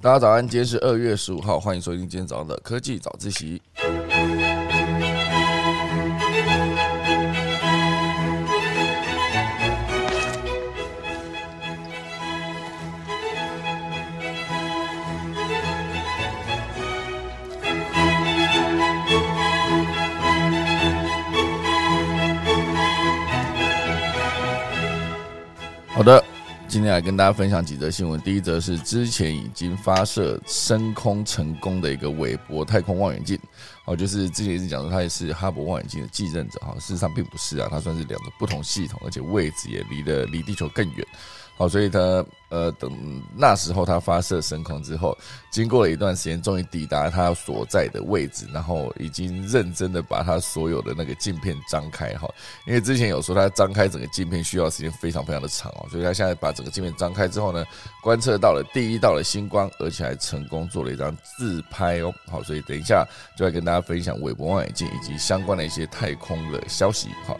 [0.00, 3.60] 大家早安，今天是二月十五号，欢迎收听今天早上的科技早自习。
[26.68, 28.20] 今天来跟大家分享几则新闻。
[28.20, 33.40] 第一则是之前已经发射升空成功的一个韦伯太空望远镜，
[33.86, 41.06] 哦，就是之前一直讲说它也是哈勃望远镜的继任者，哈，事实上并不是啊，它算是两个不同系统，而且位置也离得离地球更远。
[41.58, 42.88] 好，所以它呃，等
[43.36, 45.18] 那时候它发射升空之后，
[45.50, 52.32] 经过了一段时间，终于抵达它所在的位置，然后已经认真的把它所有的那个镜片张开哈。
[52.64, 57.64] 因为之前有说它张开整个镜片需要时间非常非常的长哦，所以它现在把整个镜片张开之后呢，
[58.04, 62.14] 观测到了第一道的星光，而且还成功做了一张自拍哦。
[62.30, 63.04] 好，所以等一下
[63.36, 67.08] 就来跟大家分享韦伯望远镜以及相关的一些太空的消息。
[67.26, 67.36] 好，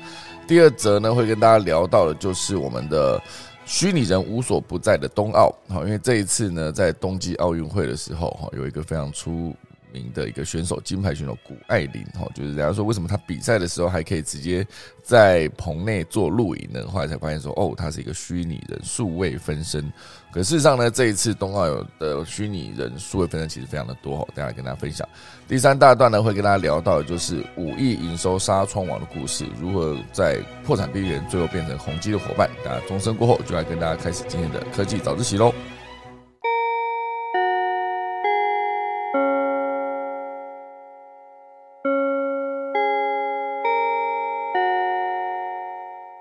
[0.49, 3.23] 第二则呢会跟大家聊到的就是我们的。
[3.69, 9.55] 虚拟人无所不在的冬奥，好，因为这一次呢，在冬季奥运会的时候，哈，有一个非常出。
[9.91, 14.65] 名的一个选手，金牌选手谷爱凌，哈，就是人家说为什么他比赛的时候还可以直接
[15.03, 16.87] 在棚内做录影呢？
[16.87, 19.91] 后来才发现说，哦，他是一个虚拟人，数位分身。
[20.31, 25.09] 可事实上呢，这一次冬奥有的虚拟人数位分成其实非常的多，哈，再来跟大家分享。
[25.49, 32.49] 第三大段呢，会跟大家聊到的就是五亿营收纱窗网的故事，如何在破产边缘最后变成宏基的伙伴。
[32.65, 35.53] 大家钟声过后，就来跟大家开始今天的科技早自习喽。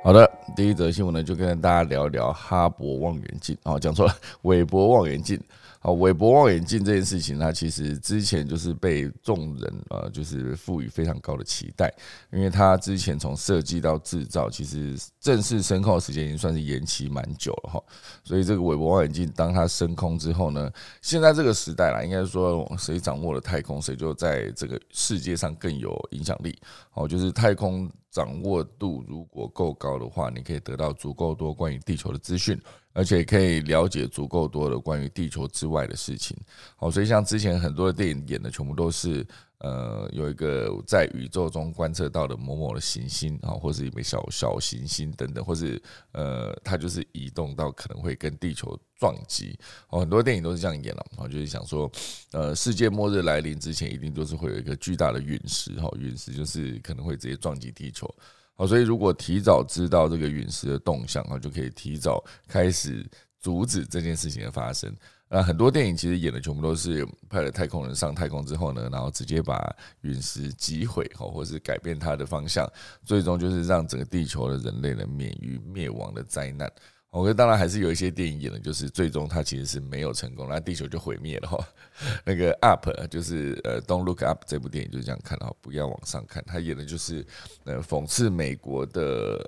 [0.08, 5.38] 好的，第一则新闻呢，就跟大家聊一聊哈勃望远镜哦，讲错了， 韦伯望远镜。
[5.80, 11.94] 好，韦伯望远镜这件事情，它其实之前就是被众人呃，就是赋予非常高的期待，
[12.31, 17.83] 因为它之前从设计到制造，其实正式升空的时间已经算是延期蛮久了哈。
[18.23, 20.71] 所以这个韦伯望远镜，当它升空之后呢，
[21.02, 26.58] 现在这个时代啦，应该说谁掌握了太空，谁就在这个世界上更有影响力。
[26.93, 27.92] 哦，就是太空。
[28.17, 32.60] 掌握度如果够高的话，你可以得到足够多关于地球的资讯，
[32.94, 36.36] 而且可以了解足够多的关于地球之外的事情。
[36.78, 39.23] 好，所以像之前很多的电影演的，全部都是。
[39.59, 45.81] 呃，有一个在宇宙中观测到的某某的行星啊，或是一枚小小行星等等，或是
[46.11, 49.57] 呃，它就是移动到可能会跟地球撞击
[49.89, 49.99] 哦。
[49.99, 51.91] 很多电影都是这样演了啊，就是想说，
[52.33, 58.07] 呃，世界末日来临之前，一定都是会有一个巨大的陨石哈，陨石就是可能会直接撞击地球。
[58.53, 63.03] 好，所以如果提早知道这个陨石的动向啊，就可以提早开始
[63.39, 64.95] 阻止这件事情的发生。
[65.30, 72.65] 呃，很多电影其实演的全部都是派了太空人上太空之后呢，然后直接把陨石击毁，哈，或是改变它的方向，
[73.04, 76.71] 最终就是让整个地球的人类呢免于灭亡的灾难。
[77.10, 81.58] 我觉得当然还是有一些电影演的，就是最终它其实是没有成功，那地球就毁灭了哈。
[82.23, 86.43] 那个 Up 就是呃，Don't Look Up 这部电影就是这样看的，不要往上看。
[86.45, 87.26] 他演的就是
[87.66, 89.02] 呃，讽刺美国的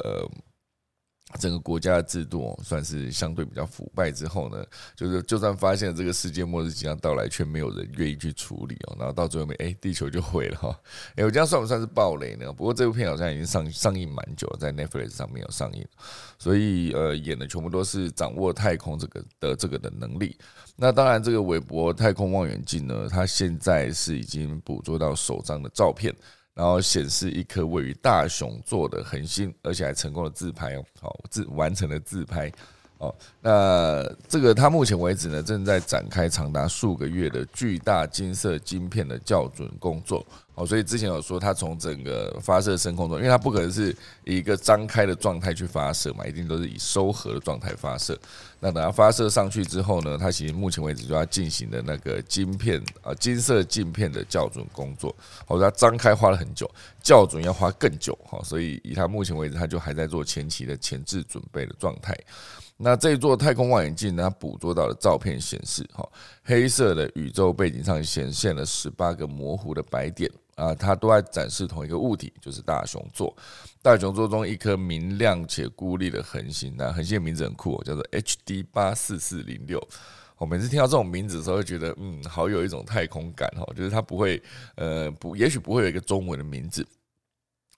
[0.03, 0.29] 呃。
[1.37, 10.75] 整个国家的制度算是相对比较腐败之后呢，就是就算发现这个世界末日即将到来，却没有人愿意去处理哦，然后到最后面，哎，地球就毁了哈。
[11.15, 12.51] 哎，我这样算不算是暴雷呢？
[12.51, 15.85] 不过这部片好像已经上上映蛮久了，在 Netflix 上面有上映，
[16.39, 20.35] 所以呃，演的全部都是掌握太空这个的这个的能力。
[20.75, 26.15] 那当然，这个韦伯太空望远镜呢，它现在是已经捕捉到首张的照片。
[26.59, 32.51] 然后显示一颗位于大熊座的恒星，而且还成功的自拍哦，好自完成了自拍
[32.97, 33.15] 哦。
[33.39, 40.25] 那这个它目前为止呢，正在展开长达数个月的巨大金色晶片的校准工作。
[40.59, 48.19] 哦，所以之前有说，它从整个发射升空中，因为它不可能是一个张开的状态去发射嘛，一定都是以收合的状态发射。
[48.59, 55.15] 那等它发射上去之后呢，它其实目前为止就要进行的那个晶片啊，金色镜片的校准工作。
[55.47, 56.69] 哦，它张开花了很久，
[57.01, 58.13] 校准要花更久。
[58.25, 62.13] 哈，所以以它目前为止，它就还在做前期的前置准备的状态。
[62.81, 66.07] 那这座太空望远镜呢，捕捉到的照片显示，哈，
[66.49, 70.27] 黑色的宇宙背景上显现了十八个模糊的白点。
[70.55, 73.33] 啊，它都在展示同一个物体，就是大熊座。
[73.81, 79.79] 大熊座中一颗明亮且孤立的恒星，那恒星的名字很酷，叫做 HD 八四四零六。
[80.37, 84.41] 我每次听到这种名字的时候，会觉得嗯，好有一种太空感哈，就是它不会
[84.75, 86.85] 呃不，也许不会有一个中文的名字。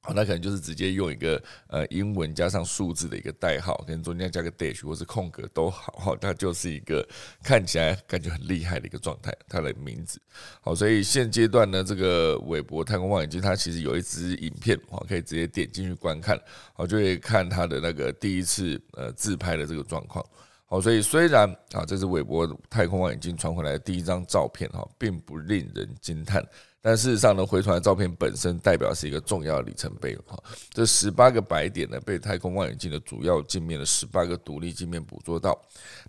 [0.04, 7.08] 好，那可能就是直接用一个呃英文加上数字的一个代号，可能中间加个 dash 或是空格都好，哈，它就是一个
[7.44, 10.20] 看起来感觉很厉害的一个状态，它的名字。
[10.60, 16.36] 好，所以现阶段呢，这个韦伯太空望远镜它其实有一支影片，好，可以直接点进去观看，
[16.74, 20.26] 好，就会看它的那个第一次呃自拍的这个状况。
[20.66, 26.44] 好，所以虽然啊，这是韦伯太空望远镜传回来的第一张照片，哈，并不令人惊叹。
[26.82, 30.36] 但事实上呢，回传的照片本身代表是一个重要里程碑哈。
[30.72, 35.56] 这十八个白点呢，被太空望远镜的主要镜面的十八个独立镜面捕捉到。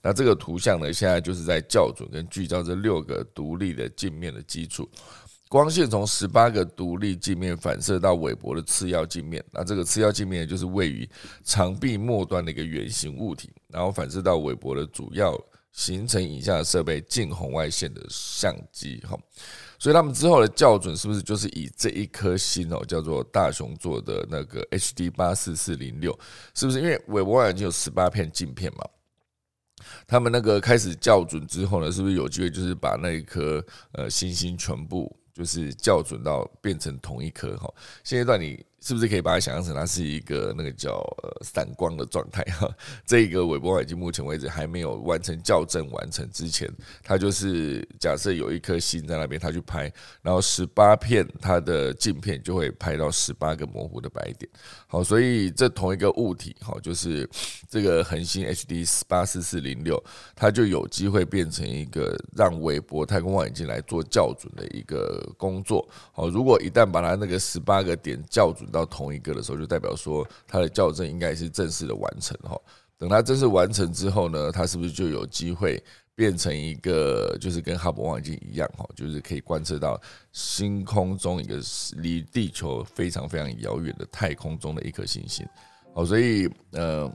[0.01, 4.89] 那这个图像呢，现在就是在校准跟聚焦这六个独立的镜面的基础。
[5.47, 11.07] 光线从十八个独立镜面反射到韦伯的次要镜面，那这个次要镜面就是位于
[11.45, 15.39] 长臂末端的一个圆形物体，然后反射到韦伯的主要
[15.71, 19.15] 形成以下的设备近红外线的相机哈。
[19.83, 26.17] 所以他们之后的校准是不是就是以这一颗星哦，叫做大熊座的那个 HD 八四四零六，
[26.55, 26.81] 是不是？
[26.81, 28.85] 因为韦伯望远镜有十八片镜片嘛，
[30.07, 33.61] 他们那个开始校准之后呢，是不是有机会就是把那一颗
[33.95, 37.69] 呃星星全部就是校准到变成同一颗哈？
[38.05, 38.65] 现阶段你。
[38.83, 42.69] 是不是可以把它想象成它是一个那个叫呃散光的状态哈？
[43.07, 46.69] 这个韦伯望远镜目前为止还没有完成校正完成之前，
[47.05, 54.51] 它就是假设有一颗星在那边，它去拍，然后十八片它的镜片就会拍到十八个模糊的白点。
[54.89, 57.29] 好，所以这同一个物体，好，就是
[57.71, 60.03] 这个恒星 HD 八四四零六，
[60.35, 65.89] 它就有机会变成一个让韦伯太空望远镜来做校准的一个工作。
[66.11, 72.59] 好，如果一旦把它那个十八个点校准，到同一个的时候，就代表说它的校正应该是正式的完成哈。
[72.99, 75.81] 等它正式完成之后呢，它是不是就有机会
[76.15, 80.01] 变成一个，就是跟哈勃望远镜一样哈，就是可以观测到
[80.33, 81.61] 星空中一个
[81.99, 85.47] 离地球非常非常遥远的太空中的一颗行星。
[85.95, 87.13] 好，所以呃，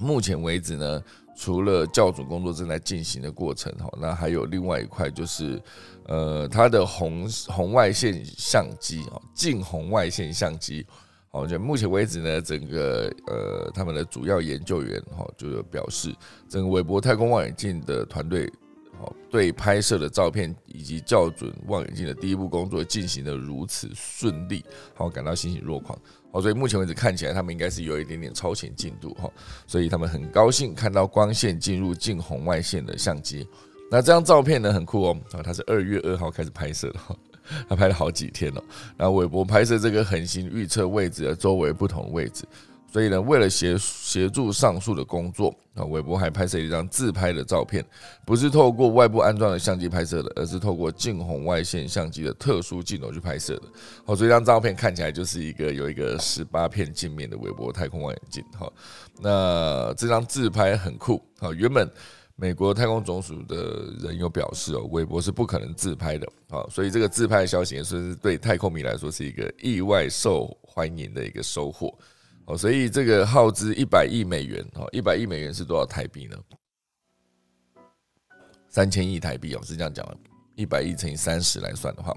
[0.00, 1.04] 目前为止呢。
[1.36, 5.60] 除了校准工作正在进行的过程哈，那还有另外一块就是，
[6.04, 10.86] 呃，它的红红外线相机啊，近红外线相机，
[11.30, 16.14] 好，就目前为止呢，整个呃他们的主要研究员哈，就表示，
[16.48, 18.52] 整个韦伯太空望远镜的团队，
[18.98, 24.62] 好，对拍摄的照片以及校准望远镜的第一步工作进行的如此顺利，
[24.94, 25.98] 好，感到欣喜若狂。
[26.32, 29.30] 哦，所以目前为止看起来他们应该是有一点点超前进度哈，
[29.66, 33.46] 所以他们很高兴看到光线进入近红外线的相机。
[33.90, 37.16] 那这张照片呢很酷哦，啊，它是二月二号开始拍摄的哈，
[37.68, 38.62] 他拍了好几天了。
[38.96, 42.44] 然后韦伯拍摄这个恒星预测位置的周围不同位置。
[42.92, 47.84] 所以呢，为了协协助上述的工作啊，韦伯还拍摄一张自拍的照片，
[48.26, 53.62] 不是透过外部安装的相机拍摄的，而是透过近红外线相机的特殊镜头去拍摄的。
[54.04, 58.44] 好，所以这张照片看起来就是一个有一个十八片镜面的韦伯太空望远镜。
[58.58, 58.68] 哈，
[59.20, 61.22] 那这张自拍很酷。
[61.38, 61.88] 好，原本
[62.34, 66.26] 美国太空总署的人有表示哦，韦伯是不可能自拍的。
[66.48, 71.96] 好，所以这个自拍的消息也是对太空迷来说是一个意外受欢迎的一个收获。
[72.50, 76.36] 哦，所以这个耗资一百亿美元，哦，一百亿美元是多少台币呢？
[78.68, 80.16] 三千亿台币哦，是这样讲的，
[80.56, 82.12] 一百亿乘以三十来算的话，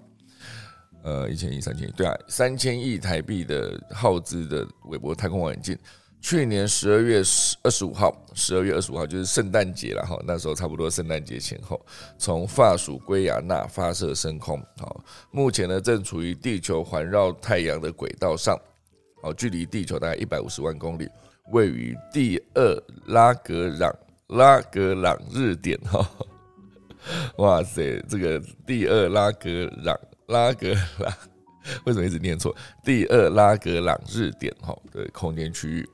[1.03, 5.77] 呃，一千亿、三千亿，对啊，三千亿台币的耗资的韦伯太空望远镜，
[6.19, 11.79] 去年十二月十二十五号，十二月二十五号就是圣诞节了哈，那时候差不多圣诞节前后，
[12.17, 18.59] 从法属圭亚那发射升空，好，目前呢正处于地球环绕太阳的轨道上。
[19.23, 21.09] 哦，距离地球大概一百五十万公里，
[21.51, 23.91] 位于第二拉格朗
[24.27, 26.07] 拉格朗日点哈。
[27.39, 31.13] 哇塞，这个第二拉格朗拉格朗，
[31.85, 32.55] 为什么一直念错？
[32.83, 35.89] 第二拉格朗日点哈的空间区域，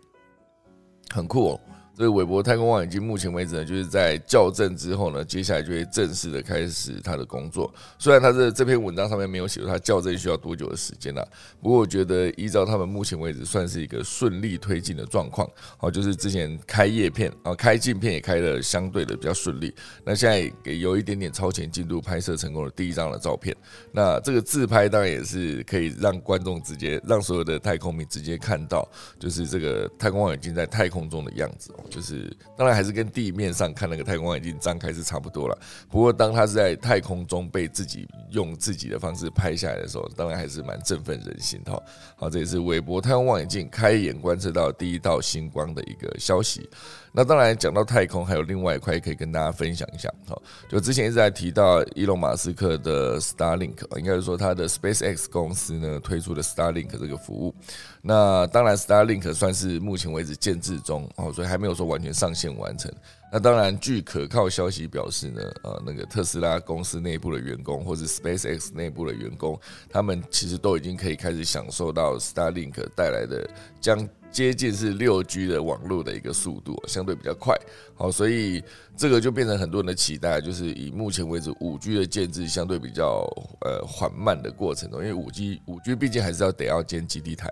[1.10, 1.62] 很酷哦。
[2.00, 7.70] 所以韦伯太空望远镜目前为止呢，就是在校正之后呢，接下来就会正式的开始它的工作。
[7.98, 11.22] 虽然它的这篇文章上面没有写它校正需要多久的时间呢，
[11.62, 15.46] 不过我觉得依照他们目前为止算是一个顺利推进的状况。
[15.76, 19.76] 好，就是之前开叶片啊，开镜片也开的相对的比较顺利。
[20.06, 23.54] 那现在也有一点点超前进度，拍摄成功的第一张的照片。
[23.92, 28.88] 那这个自拍当然也是可以让观众直接让所有的太空迷直接看到，
[29.20, 31.74] 就是这个太空望远镜在太空中的样子。
[31.90, 35.58] 就是当然还是跟地面上看那个太空望远镜张开是差不多了，
[35.90, 41.84] 不过当他是在太空中被自己用自己的方式拍下来的时候，当然还是蛮振奋人心的。
[42.16, 46.70] 好，这也是韦伯太空望远镜开眼观测到第一道星光的一个消息。
[47.12, 50.08] 那当然讲到太空，还有另外一块可以跟大家分享一下。
[50.28, 57.54] 好，就之前一直在提到伊隆马斯克的 Starlink，应该是说他的 SpaceX 公司呢推出的 Starlink 这个服务。
[58.02, 62.92] 那当然，Starlink 算是目前为止建制中哦，所以还没有说完全上线完成。
[63.32, 73.48] 那当然，据可靠消息表示呢，呃，那个特斯拉公司内部的员工，或者 SpaceX 内部的员工，他们其实都已经可以开始享受到 Starlink 带来的
[73.82, 74.08] 将。
[74.32, 77.56] 接近是六 G 的网络的一个速度，相对比较快，
[77.96, 78.64] 好，所以
[78.96, 83.28] 这个就变成很多人的期待，就是以目前为止五 G 的建制相对比较
[83.62, 87.50] 呃缓慢的过程中，因为五 G 五 G 毕竟还是要得要建基地台。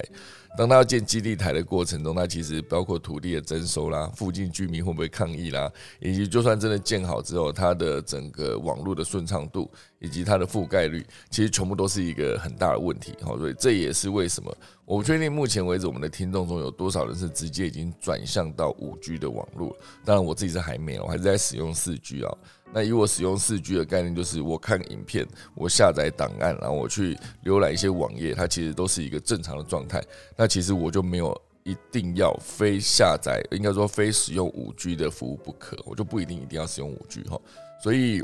[0.58, 9.70] 当他要建基地台的过程中，那其实包括土地的征收啦，附近居民会不会抗议啦，以及就算真的建好之后，它的整个网络的顺畅度
[10.00, 13.14] 以及它的覆盖率，其实全部都是一个很大的问题。
[13.22, 19.76] 好，所以这也是为什么我不确定目前为止我们的听众中有多少人是直接已经转向到五 G 的网络。
[20.06, 22.34] 当然我自己是还没有，我还是在使用四 G 啊。
[22.72, 30.02] 那以我使用四 G 的概念，就是我看影片，我下载档案，然后我去浏览一些网页，它其实都是一个正常的状态。
[30.38, 37.38] 那其实我就没有一定要非下载，应该说非使用五 G 的服务不可，我就不一定一定要使用五 G 哈。
[37.84, 38.24] 所以，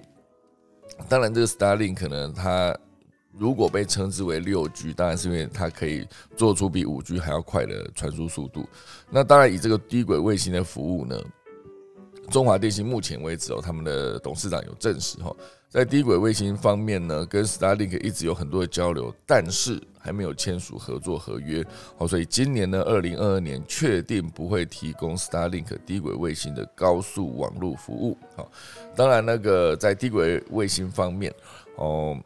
[1.10, 2.74] 当然这个 Starlink 可能它
[3.38, 8.68] 如果被称之为六 G，当然是因为它可以做出比五 G 还要快的传输速度。
[9.10, 11.20] 那当然以这个低轨卫星的服务呢。
[12.32, 15.36] 中华电信目前为止哦，他们的董事长有证实哈，
[15.68, 21.62] 在低轨卫星方面呢，跟 Starlink 一直有很多的交流，但是还没有签署合作合约。
[21.98, 28.18] 好，所以今年呢，二零二二年确定不会提供 Starlink 低轨卫星的高速网络服务。
[28.38, 28.50] 好，
[28.96, 31.32] 当然那个在低轨卫星方面
[31.76, 32.18] 哦，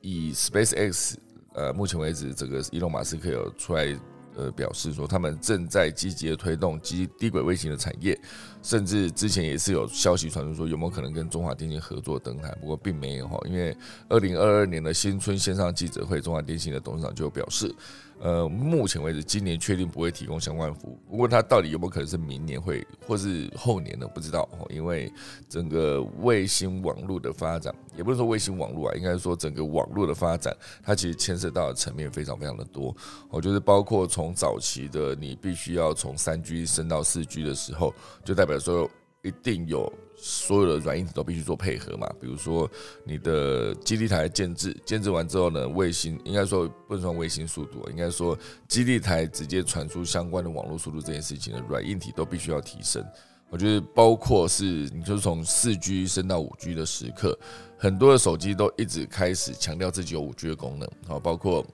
[0.00, 1.14] 以 SpaceX
[1.54, 3.98] 呃，目前为止这个伊隆马斯克有出来。
[4.36, 8.16] 呃，表示说他们正在积极的推动低低轨卫星的产业，
[8.62, 13.76] 甚至之前也是有消息传出说有没有可能跟中华电信合作登台，不过并没有哈，因为
[14.08, 17.74] 二零二二年的新春线上记者会，中华电信的董事长就表示。
[18.20, 20.98] 呃，目前为止，今年确定不会提供相关服务。
[21.08, 24.08] 不过，它到底有没有可能是明年会，或是后年呢？
[24.12, 24.48] 不知道。
[24.70, 25.12] 因为
[25.48, 32.94] 整个卫星网络的发展，也不是说卫星网络啊，应该说整个网络的发展，它其实牵涉到的层面非常非常的多。
[33.30, 37.94] 我就是包括从早期的你必须要从三 G 升到四 G 的时候，
[38.24, 38.90] 就代表说
[39.22, 39.92] 一定有。
[40.20, 42.68] 所有的软硬体都必须做配合嘛，比如说
[43.04, 53.04] 你的基地台建制，建制完之后呢，卫星应该说不能算卫星速度，应该说基地台直接传输相关的网络速度这件事情的软硬体都必须要提升。
[53.48, 57.38] 我觉得包括是你就从四 G 升到五 G 的时刻，
[57.78, 61.64] 很多的手机都一直开始强调自己有五 G 的功能，好，包括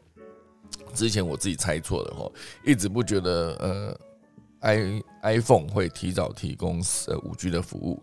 [0.95, 2.31] 之前我自己猜错的哈，
[2.65, 4.01] 一直不觉得呃
[4.61, 8.01] ，i iPhone 会提早提供呃五 G 的服务。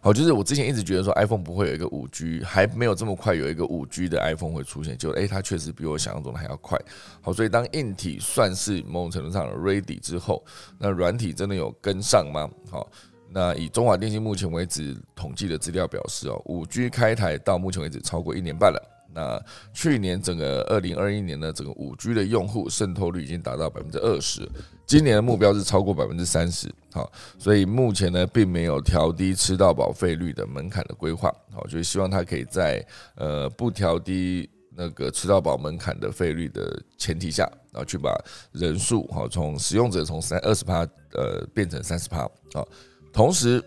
[0.00, 6.78] 好，就是我之前一直觉得说 iPhone 不会有一个五 G，还没有这么快有一个五 G 的 iPhone 会出现，就诶，它确实比我想象中的还要快。
[7.20, 10.44] 好，所以当硬体算是某种程度上的 ready 之后，
[10.78, 12.48] 那软体真的有跟上吗？
[12.70, 12.88] 好，
[13.30, 18.97] 那以中华电信目前为止统计的资料表示哦，五 G 开台到目前为止超过一年半了。
[19.12, 24.48] 那去年整个二零二一年的整个五 G 的用户渗透率已经达到百分之二十，
[24.86, 26.72] 今年的目标是超过百分之三十。
[26.92, 31.34] 好，所以目前呢，并没有调低吃到饱费率的门槛的规划。
[31.52, 32.84] 好，就是希望它可以在
[33.16, 38.14] 呃不调低那个吃到饱门槛的费率的前提下，然后去把
[38.52, 42.28] 人数好从使用者从三二十趴呃变成三十趴。
[42.52, 42.68] 好，
[43.12, 43.64] 同时。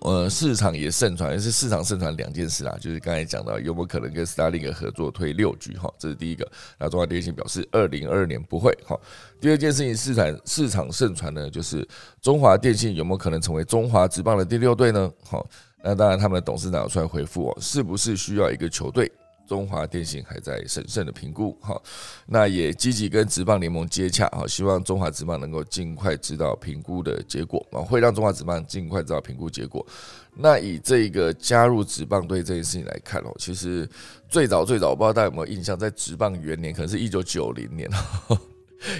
[0.00, 6.46] 呃，市场也盛传，是市场盛传两件事啦，就是刚才讲到有没有可能跟 Starlink 合作推六 G 哈，这是第一个。
[6.78, 8.94] 那中华电信表示，二零二二年不会哈。
[9.40, 11.86] 第二件事情，市场市场盛传呢，就是
[12.20, 15.10] 中华电信有没有可能成为中华职棒的第六队呢？
[15.24, 15.46] 好，
[15.82, 19.10] 那当然他们的董事长出来回复哦，是不是需要一个球队？
[19.46, 21.80] 中华电信还在审慎的评估，哈，
[22.26, 29.86] 那也积极跟职棒联盟接洽，哈，希望中华职棒能够尽快知道评估的结果，啊，会让中华职棒尽快知道评估结果。
[30.34, 33.88] 那以这个加入职棒队这件事情来看哦，其实
[34.28, 38.38] 最早最早，我不知道大家有没有印象，在职棒元年，可能是一九九零年哈，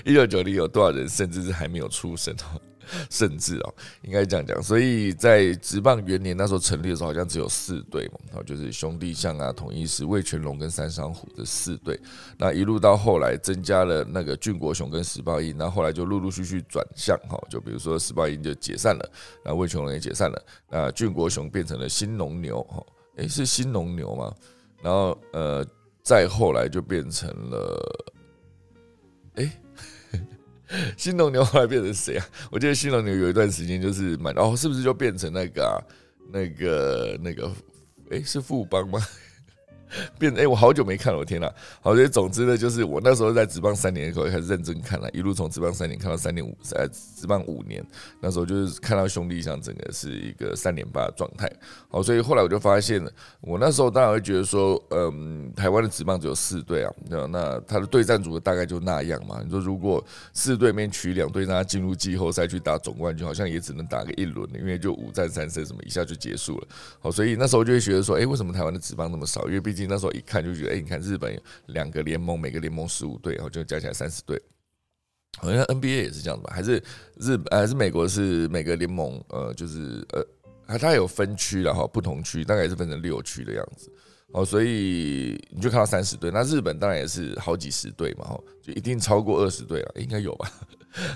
[0.05, 2.35] 一九九零有多少人甚至是还没有出生。
[3.11, 11.99] 甚至哦，应该这样讲，所以在职棒元年那时候成立的时候，好像只有四队嘛，然后就是兄弟象啊、统一狮、魏全龙跟三商虎这四队。
[12.39, 19.11] 那一路到后来增加了那个俊国雄跟石豹鹰，那后来就陆陆续续转向哈，就比如说石豹鹰就解散了，
[19.45, 22.85] 那魏全龙也解散了，那俊国雄变成了新农牛哈，
[23.17, 24.35] 诶，是新农牛吗？
[24.83, 25.67] 然后呃，
[26.03, 28.07] 再后来就变成了，
[29.37, 29.51] 诶。
[30.97, 32.27] 新农牛后来变成谁啊？
[32.51, 35.79] 我记得新农牛有一段时间就是蛮哦，是不是就变成那个啊
[36.33, 37.51] 那个那个？
[38.11, 39.01] 哎，是富邦吗？
[40.19, 41.51] 变哎，我好久没看了，我天呐！
[41.81, 47.85] 好，所以总之呢，就是我那时候在职棒三年的时候开始认真看了，一路从职棒三年看到三年五，呃，职棒五年，
[48.21, 51.51] 那时候就是看到兄弟像整个是一个三连霸的状态。
[51.89, 53.05] 好，所以后来我就发现，
[53.41, 59.41] 我那时候当然会觉得说，嗯，台湾的职棒只有四队啊，那那他的对战组合大概就那样嘛。
[59.45, 66.67] 你说如果四队面取两队让他进入季后赛去打总冠军，好像也只能打个一轮，因为就五战三胜什么一下就结束了。
[67.01, 69.47] 好，所以那时候就会觉得说，哎，为什么台湾的职棒那么少？
[69.47, 74.41] 因为毕竟那时候一看就觉得，哎，你看日本两个联盟，每个联盟十五队，然后就加起来三十队，
[75.39, 76.51] 好像 NBA 也是这样吧？
[76.53, 76.83] 还是
[77.17, 80.05] 日还是美国是每个联盟，呃，就是
[80.67, 83.93] 呃，它有分区然后不同区大概是分成六区的样子。
[84.33, 90.51] 哦，所以你就看到三十队，那日本当然也是好几十队嘛，哈，就一定超过二十队了，应该有吧？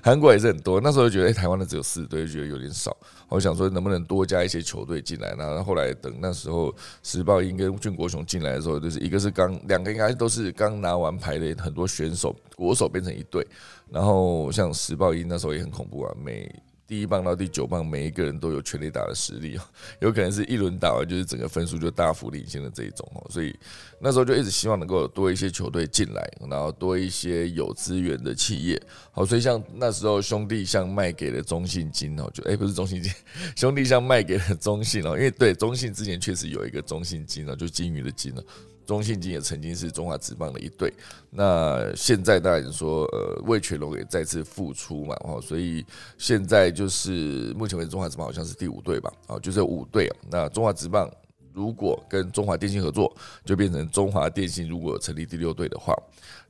[0.03, 2.97] 韩国也是很多，那时候就觉得，台湾的只有四队，就觉得有点少。
[3.29, 5.35] 我想说，能不能多加一些球队进来？
[5.39, 13.47] 那后来等那时候石报英跟俊国雄进来的时候，就是一个是刚两个应该都是刚拿完牌的很多选手，国手变成一队，
[13.89, 16.51] 然后像石报英那时候也很恐怖啊，每
[16.91, 19.63] 第一棒到第九棒，每一个人都有全力打的实力哦，
[20.03, 23.57] 有可能是一轮打完就是整个分数就大幅领先的这一种哦，所以
[24.01, 28.83] 那时候就一直希望能够多一些球队进来，然后多一些有资源的企业，
[29.13, 33.13] 好，所以像那时候兄弟像卖给了中信金哦，就哎不是中信金，
[33.55, 38.43] 兄弟像卖给了中信哦，因为对中信之前确实有一个中信金哦，就金鱼的金哦。
[38.91, 40.93] 中信金也曾经是中华职棒的一队，
[41.31, 45.87] 那现在当然说，呃，魏全龙也再次复出嘛，哦，所以
[46.19, 51.09] 现在就是目前为止中华职棒好像是第五队吧，哦，就是五队，那中华职棒。
[51.53, 54.69] 如果跟中华电信合作，就变成中华电信。
[54.69, 55.93] 如果成立第六队的话，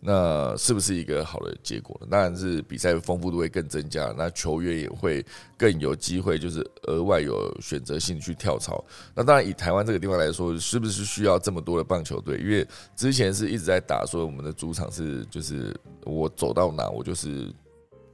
[0.01, 2.01] 那是不是一个好的结果？
[2.11, 5.25] 当然是比赛丰富度会更增加，那球员也会
[5.59, 8.85] 更有机会，就是额外有选择性去跳槽。
[9.15, 12.39] 那当然以台湾这个地方来说，是不是需要这么多的棒球队？
[12.39, 12.67] 因为
[12.97, 17.53] 之前是一直在打，说我们的主场是就是我走到哪我就是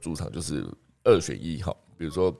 [0.01, 0.65] 主场就是
[1.03, 2.35] 二选一哈，比如说。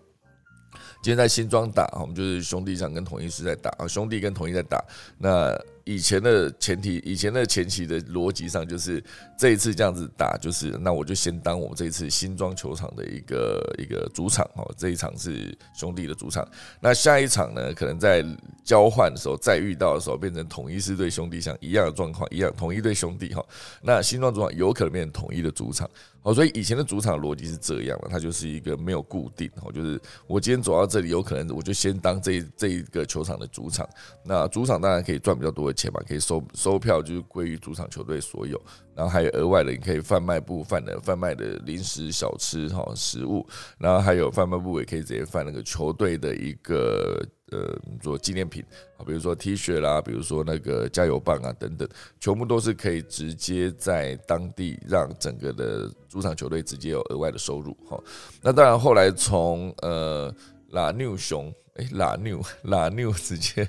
[1.02, 4.84] 今天在新庄打，我们就是兄弟上跟统一师在打啊，兄弟跟统一在打。
[5.18, 9.02] 那以前的前提，以前的前期的逻辑上，就是
[9.38, 16.46] 这一次这样子打，就是那我就先当我们这一次新庄球场的一个一个主场哦，这一场是兄弟的主场。
[16.82, 18.22] 那下一场呢，可能在
[18.66, 23.42] 交换的时候再遇到的时候，变成统一是对兄弟像一样的状况，一样统一对兄弟哈。
[23.82, 25.90] 那新庄主场有可能变成统一的主场。
[26.24, 33.88] 哦，所以以前的主场逻辑是这样的，它就是一个没有固定哦，就是我今天走到这里，有可能我就先当这这一个球场的主场。
[34.26, 38.62] 那主场当然可以赚比较多的钱嘛，可以收收票就是归于主场球队所有，
[38.94, 47.24] 然后还有额外的你可以贩卖部贩的贩卖的零食小吃哈食物，然后还有贩卖部也可以直接贩那个球队的一个。
[47.50, 48.62] 呃，做纪念品
[48.98, 51.88] 啊，比如说 T 恤啦，比如说那个加油棒啊等等，
[52.20, 57.98] 全部都是可以直接在当地让整个的主场球队直接有额外的收入哈。
[58.42, 60.30] 那当然，后来从呃
[60.72, 63.66] 拉纽熊，哎拉纽拉纽直接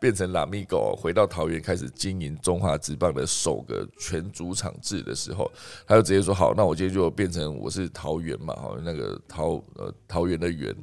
[0.00, 5.50] 变成拉米狗，回到桃园开始经营中华职棒的首个全主场制的时候，
[5.86, 10.74] 他就直接说好，那我今天就变成我是桃园嘛，哈，那个桃呃桃园的园。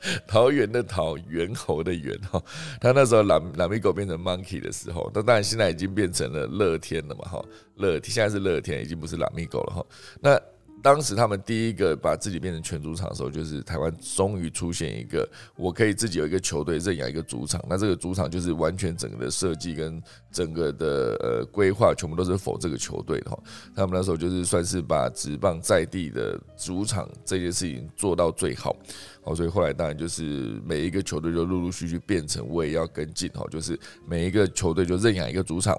[0.28, 2.40] 桃园的桃，猿猴的猿哈，
[2.80, 9.86] 他那时候蓝蓝米狗变成 monkey 的时候，那当然现在已经变成了乐天了嘛哈，乐天现在是乐天，已经不是拉米狗了哈，
[10.20, 10.40] 那。
[10.82, 17.62] 当时他们第一个把自己变成全主场的时候，就是台湾终于出现一个我可以自己有一个球队认养一个主场。
[17.68, 23.38] 那这个主场就是完全整个的设计跟整个的呃规划，全部都是否这个球队的哈。
[23.74, 28.74] 他们那时候就是算是把职棒在地的主场这件事情做到最好。
[29.22, 35.78] 好，所以后来当然就是每一个球队就陆陆续续变成我也要跟进哈，就是每一个球队就认养一个主场。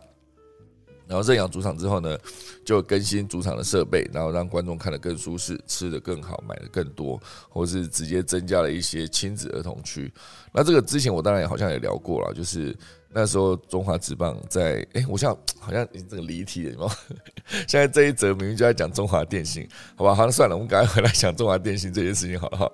[1.09, 2.15] 然后认养主场之后呢，
[2.63, 7.19] 就更新主场的设备，然后让观众看得更舒适，吃得更好，买的更多，
[7.49, 10.13] 或是直接增加了一些亲子儿童区。
[10.53, 12.77] 那这个之前我当然也好像也聊过了，就是
[13.11, 16.91] 那时候中华职棒在，哎，我像 好像这个离题了，有没有
[17.67, 22.71] 现在这一则明明就在讲中华电信，好吧，好像算了，我们赶快回来讲中华电信这件事情好了哈。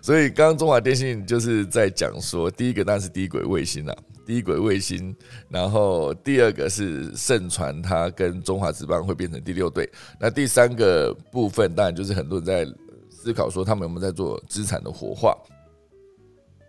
[0.00, 3.96] 所以刚刚中华电信就是在讲说，第一个当然是低轨卫星啊。
[4.26, 5.14] 低轨卫星，
[5.50, 9.86] 然后第二个是盛传，它跟中华职棒会变成第六队。
[10.18, 12.66] 那第三个部分，当然就是很多人在
[13.10, 15.36] 思考说，他们有没有在做资产的活化。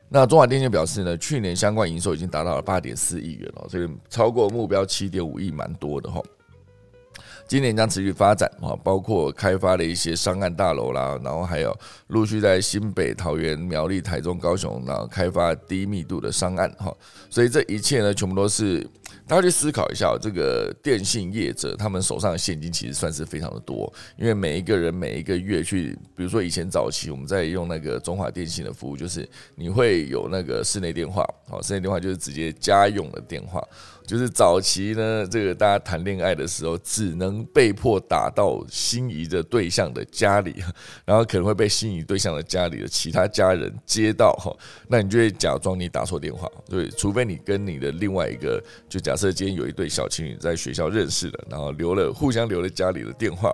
[0.08, 6.22] 那中华电信表示呢，去年相关营收已经达到了八点四亿元哦，所以超过目标七点五亿，蛮多的哈。
[7.48, 11.76] 今年将持续发展啊，包括开发了一些商案大楼啦，然后还有
[12.08, 16.96] 陆续在新北、桃园、苗栗、台中、高雄，然后开发低密度的商案哈，
[17.30, 18.88] 所以这一切呢，全部都是。
[19.28, 33.62] 大家去思考一下，这个电信业者他们手上的现金其实算是非常的多，因为每一个人每一个月去，比如说以前早期我们在用那个中华电信的服务，就是你会有那个室内电话，好，室内电话就是直接家用的电话。
[34.06, 40.56] 就是早期呢，这个大家谈恋爱的时候，只能被迫打到心仪的对象的家里，
[41.06, 44.56] 然后可能会被心仪对象的家里的其他家人接到哈，
[44.88, 53.52] 那你就会假装你打错电话，对，除非你跟你的另外一个，就假设今天有一对小情侣在学校认识了，然后留了互相留了家里的电话。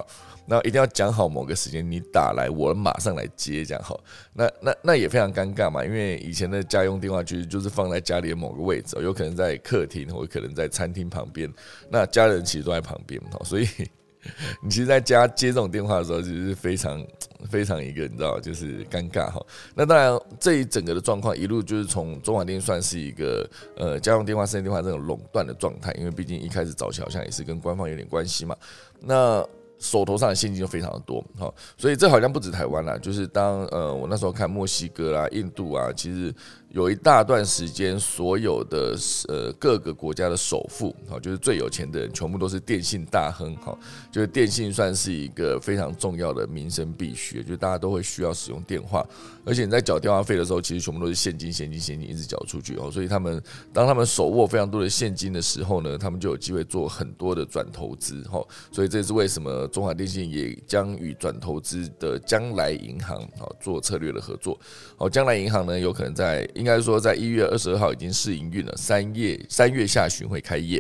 [0.52, 3.98] 那一定要讲好某个时间，你打来，我马上来接，这样好。
[4.34, 11.50] 那那那也非常尴尬嘛，因为以前的家用电话其实就是放在家里的某个位置，有可能在客厅，或可能在餐厅旁边。
[11.90, 13.68] 那家人其实都在旁边，所以
[14.62, 17.02] 你其实在家接这种电话的时候，其实是非常
[17.50, 19.42] 非常一个你知道，就是尴尬哈。
[19.74, 28.54] 那当然，这一整个的状况一路就是从中华电信算是一个呃家用电话、私人电话这种垄断的状态，因为毕竟一开始早期好像也是跟官方有点关系嘛。
[29.00, 29.48] 那
[29.82, 36.34] 手头上的现金就非常的多，好，所以这好像不止台湾啦，就是当呃我那时候看墨西哥啦、印度啊，其实。
[36.74, 38.96] 有一大段时间，所有的
[39.28, 43.78] 呃各个国家的首富，好，就是最有钱的人，全部都是电信大亨，哈，
[44.10, 49.06] 就是电信算是一个非常重要的民生必须，就大家都会需要使用电话，
[49.44, 64.58] 而且你在缴电话费的时候，其实全部都是现金、现金、现金一直缴出去哦，所以他们当他们手握非常多的现金的时候呢，他们就有机会做很多的转投资，哈，所以这是为什么中华电信也将与转投资的将来银行啊做策略的合作，
[64.96, 66.50] 好，将来银行呢有可能在。
[66.62, 70.80] 应该说，在一月二十二号已经试营运了，三月三月下旬会开业。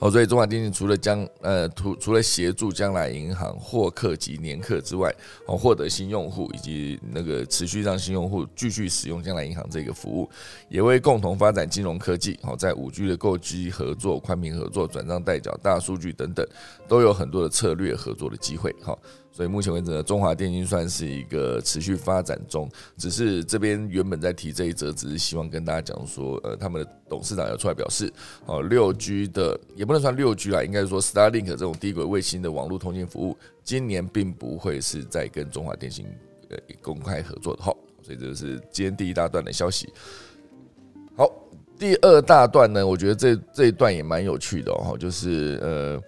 [0.00, 5.14] 哦，所以中华电信除了将呃，除除了协助将来银行获客及年客之外，
[5.46, 10.28] 哦，获得新用户以及那个持续让新用户继续使用将来银行这个服务，
[10.68, 12.36] 也会共同发展金融科技。
[12.42, 16.44] 好，在五 G 的购机合作、宽频合作、转账代缴、大数据等等，
[16.88, 18.74] 都有很多的策略合作的机会。
[18.82, 18.98] 好。
[19.34, 22.68] 所以目前为止呢，中华电信算是一个持续发展中。
[22.98, 28.12] 只是这边原本在提这一则，只是希望跟大家讲说，呃，他们的董事长有出来表示，
[28.44, 36.04] 哦，六 G 的也不能算六 G 啦，应该说 Starlink 这种低轨卫星的网络通信服务，今年并不会是在跟中华电信
[36.50, 37.62] 呃公开合作的。
[37.62, 39.88] 好，所以这是今天第一大段的消息。
[41.16, 41.26] 好，
[41.78, 46.02] 第二大段呢，我觉得这这一段也蛮有趣的哦，就是呃。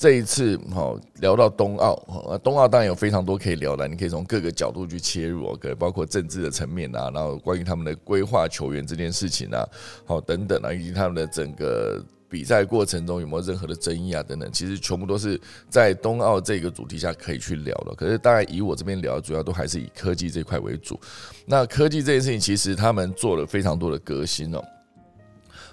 [0.00, 1.94] 这一次，好聊到冬奥，
[2.42, 9.62] 冬奥当然有非常多可以聊的，你可以从各个角度去切入，可包括政治的层面啊，然后关于他们的规划球员这件事情啊，
[10.06, 17.94] 好等等啊，以及他们的整个比赛过程中有没有任何的争议啊等等，其实全部都是在冬奥这个主题下可以去聊的。
[17.94, 20.98] 可是当然以我这边聊，主要都还是以科技这块为主。
[21.44, 24.64] 那科技这件事情，其实他们做了非常多的革新哦。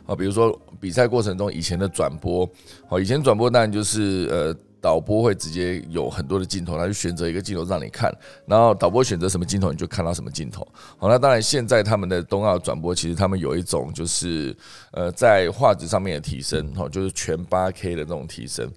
[0.07, 2.49] 啊，比如说比赛过程中以前的转播，
[2.87, 8.11] 好，以前转播当然就是呃导播会直接有很多的镜头，他就选择一个镜头让你看，
[8.45, 10.65] 然后导播选择什么镜头你就看到什么镜头。
[10.97, 14.55] 好，那当然现在他们的冬奥转播其实他们有一种就是
[14.91, 18.71] 呃在画质上面的提升，哈，就是全八 K 的这种提升。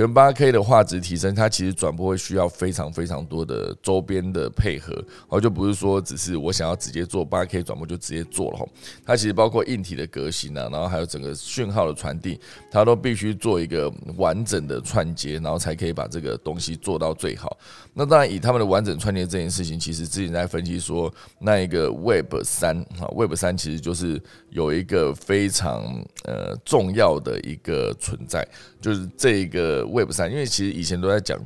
[0.00, 4.94] 全八 K 的画质提升，它其实转播会需要非常非常多的周边的配合，
[5.28, 8.66] 而就不是说只是我想要直接做八 K 转播就直接做了哈。
[9.04, 17.58] 它其实包括硬体的革新啊，然后还有整个讯号的传递，它都必须做一个完整的串接，然后才可以把这个东西做到最好。
[17.92, 25.82] 那当然，以他们的完整串接这件事情，其实之前在分析说，那一个 Web 三啊，Web 三其实就是有一个非常
[26.24, 28.46] 呃重要的一个存在。
[28.80, 31.38] 就是这个 Web 三，因为其实以前都在讲，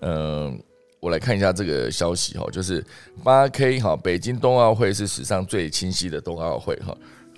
[0.00, 0.60] 嗯，
[1.00, 2.84] 我来看一下这个消息哈，就是
[3.22, 6.96] 八 K 哈，北京冬奥会是史上最清晰的冬奥会哈，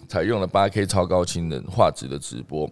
[0.09, 2.69] 采用了八 K 超高清的画质的直播。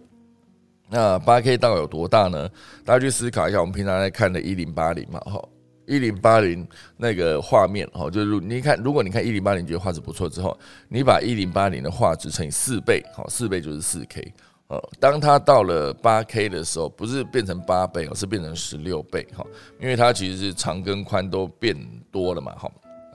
[0.89, 2.49] 那八 K 到底有多大呢？
[2.83, 5.43] 大家去思考一下，我们平常在看的一零八零嘛，哈，
[5.87, 10.55] 一零八零那个画面哈，就是你看，如果你看一零八零觉得画质不错之后，
[10.89, 14.33] 你把一零八零的画质乘以四倍，好，四倍就是四 K。
[14.73, 19.45] 呃，当它到了八 K 的时候，不是变成八倍哦，是变成十六倍哈，
[19.79, 21.77] 因为它其实是长跟宽都变
[22.11, 22.71] 多了嘛，哈，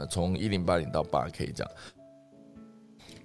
[0.09, 1.73] 从一零八零到八 K 这样，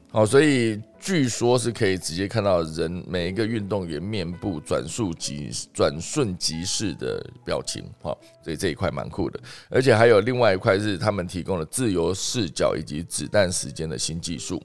[0.10, 14.60] 好，所以据说是可以直接看到人每一个运动员面部转速即转瞬即逝的表情，哈，所以这一块蛮酷的，而且还有另外一块是他们提供了自由视角以及子弹时间的新技术。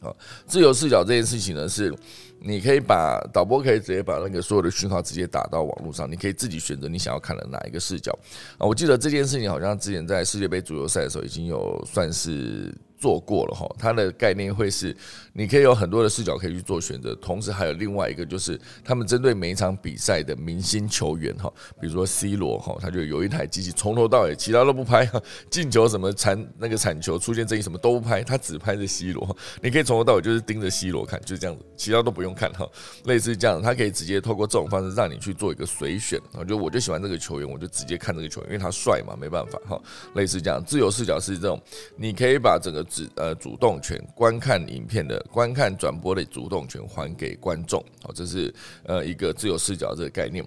[0.00, 0.08] 啊，
[0.46, 1.94] 自由视角这件事情呢，是
[2.42, 8.18] 你可以把导播可以直接把那个所有的讯号直接打到网络上，你可以自己选择你想要看的哪一个视角
[8.58, 8.66] 啊。
[8.66, 12.74] 我记得这件事情好像之前在世界杯足球赛的时候已经有算是。
[13.00, 14.94] 做过了哈，它的概念会是，
[15.32, 25.10] 你可以有很多的视角可以去做选择，同时还有另外一个就是，他们针对每一场比赛的明星球员哈，比如说 C 罗哈，他就有一台机器从头到尾其他都不拍，
[25.48, 32.68] 进球什么铲那个铲球出现争议什么都不拍，他只拍着 C 罗，你可以从头到尾就是盯着 C 罗看，就是这样子，其他都不用看哈，
[33.04, 39.80] 类似这样，他可以直接透过这种方式让你去做一个随选啊，就我就喜欢这个球员，我就直接看这个球员，因为他帅嘛，没办法哈，
[40.14, 41.58] 类似这样，自由视角是这种，
[41.96, 48.52] 你可以把整个主呃主动权观看影片的观看转播的主动权还给观众，好，这是
[48.84, 50.44] 呃一个自由视角这个概念。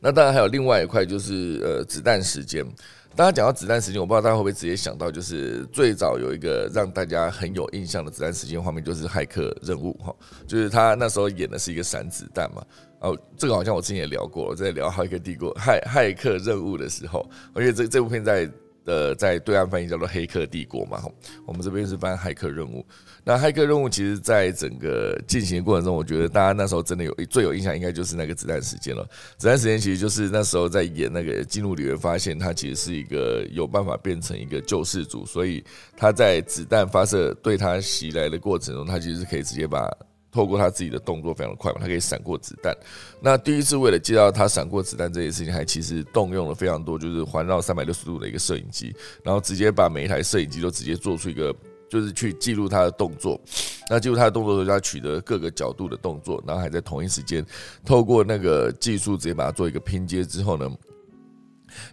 [0.00, 2.66] 那当然还有另外一块就是呃子弹时间。
[3.16, 10.14] 大家讲到子弹时间，我不知道大家会不会直接想到，就是最早有一个让大家很有印象的子弹时间画面，就是骇客任务哈，
[10.46, 12.64] 就是他那时候演的是一个闪子弹嘛。
[13.00, 18.48] 哦，这个好像我之前也聊过，在聊骇客帝国骇骇客任务的时候，而且这这部片在。
[18.88, 21.02] 呃，在对岸翻译叫做《黑客帝国》嘛，
[21.44, 22.80] 我们这边是翻《骇客任务》。
[23.22, 29.06] 那《骇客任务》其实，在整个进行的过程中，我觉得大家那时候真的有最有印象，应该就是那个子弹时间了。
[29.36, 35.62] 子弹时间其实就是那时候在演那个记录里面发现，他其实是一个有办法变成一个救世主，所以
[35.94, 39.86] 他在子弹发射对他袭来的过程中，他其实是可以直接把。
[40.30, 42.76] 透过他自己的动作非常的快嘛，他可以闪过子弹。
[43.20, 51.54] 那第一次为了接到他闪过子弹这件事情，还其实动用了非常多，就是环绕三百六十度的一个摄影机，然后直接把每一台摄影机都直接做出一个，
[51.88, 53.40] 就是去记录他的动作。
[53.88, 57.44] 那记录他的动作时候，他取得各个角度的动作，然后还在同一时间
[57.86, 60.70] 透过那个技术直接把它做一个拼接之后呢，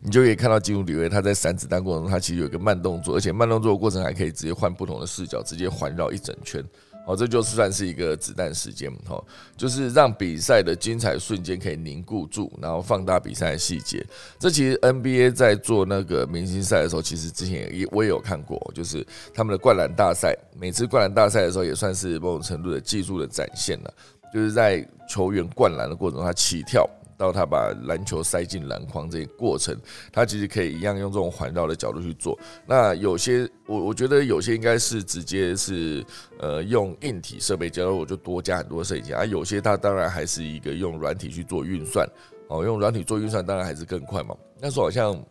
[0.02, 6.62] 你就可以看到记录里面他在闪子弹过程中，他其实有一个慢动作，而且慢动作的过程还可以直接换不同的视角，直接环绕一整圈。
[7.06, 9.24] 哦，这就算是一个子弹时间，哈，
[9.56, 14.06] 就是让比赛的精彩瞬间可以凝固住，然后放大比赛的细节。
[14.39, 23.94] 这其实 NBA 在做那个明星赛的时候，其实之前也我也有看过，就是他们的灌篮大赛，每次灌篮大赛的时候，也算是某种程度的技术的展现了，
[24.34, 26.89] 就是在球员灌篮的过程中，他起跳。
[27.17, 29.75] 到他把篮球塞进篮筐这个过程，
[30.12, 32.38] 他其实可以一样用这种环绕的角度去做。
[32.65, 36.06] 那有些我我觉得有些应该是直接是
[36.39, 42.08] 呃用硬体设备，假如我就多加很多摄影机，啊有些它当然还是一个用软体去做运算。
[42.47, 44.36] 哦，用软体做运算当然还是更快嘛。
[44.60, 45.21] 那时候好像。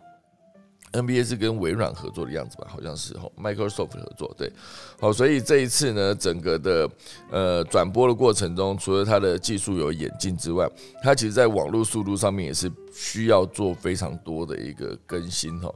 [0.94, 4.50] NBA 是跟微软合作的样子吧，好像是哦，Microsoft 合作对，
[4.98, 6.88] 好，所以这一次呢，整个的
[7.30, 10.68] 呃转播的过程中，除了它的技术有演进之外，
[11.02, 15.70] 它其实在网络速度上面也是需要做非常多的一个更新哈，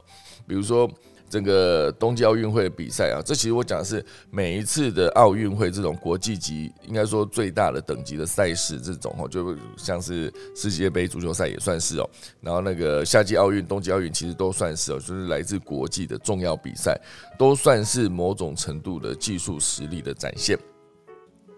[0.47, 0.89] 比如说。
[1.29, 12.09] 整个冬季奥运会的比赛啊，这其实我讲的是每一次的奥运会这种国际级，应该说最大的等级的赛事，这种哦，就像是世界杯足球赛也算是哦，
[12.41, 16.99] 然后那个夏季奥运、冬季奥运其实都算是哦，就是来自国际的重要比赛，
[17.37, 20.57] 都算是某种程度的技术实力的展现。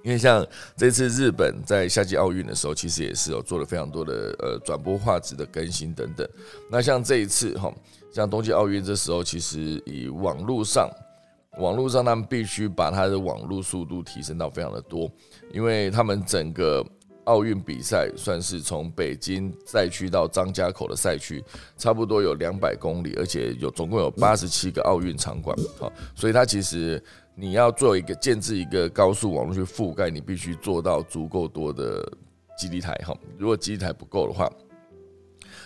[0.04, 6.28] 因为像这次日本在夏季奥运的时候，其实也是有做了非常多的呃转播画质的更新等等。
[6.70, 7.74] 那像这一次哈。
[8.12, 10.90] 像冬季奥运这时候，其实以网络上，
[11.60, 15.10] 网络上他们必须把它的网络速度提升到非常的多，
[15.54, 16.86] 因为他们整个
[17.24, 21.42] 奥运比赛算是从北京赛区到张家口的赛区，
[21.78, 27.02] 差不多有两百公里，而且有总共有八十七个奥运场馆，好，所以它其实
[27.34, 32.06] 你要做一个建制一个高速网络去覆盖，你必须做到足够多的
[32.58, 34.52] 基地台，哈，如果基地台不够的话。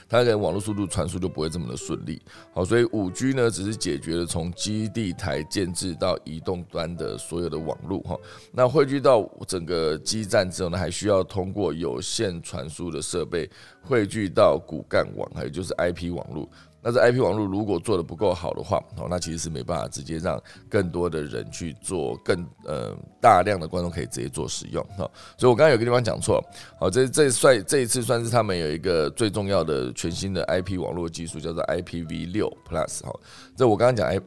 [0.08, 2.22] 它的网络速度传输就不会这么的顺利，
[2.54, 8.18] 好，所以五 G 呢只是解决了从基地台建制到移动端的所有的网络哈，
[8.52, 13.50] 那汇聚到整个基站之后呢，还需要通过有线传输的设备
[13.82, 16.48] 汇聚到骨干网，还有就是 IP 网络。
[16.88, 25.10] 那这 IP 网络如果做的不够好的话，哦，那其实是没办法直接让更多的人去做，更呃大量的观众可以直接做使用，哈。
[25.36, 26.39] 所以我刚刚有个地方讲错，
[26.80, 33.12] 好，这这算这一次算是他们有一个最重要的全新的 IP 网络技术，叫做 IPv 六 Plus，哈。
[33.56, 34.21] 这我刚刚讲 I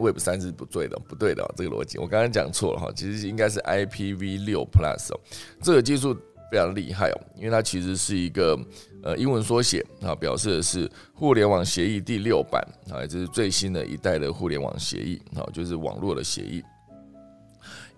[0.00, 5.20] Web 三是不对的，不对的这个逻辑，我刚刚讲错了哈，其实应该是 IPv 六 Plus 哦，
[5.60, 6.16] 这个技术
[6.48, 8.56] 非常厉害哦，因为它其实是一个。
[9.04, 16.62] 呃，英文缩写啊，表示的是互联网协议第六版啊，这是最新的一代的互联网协议啊，就是网络的协议。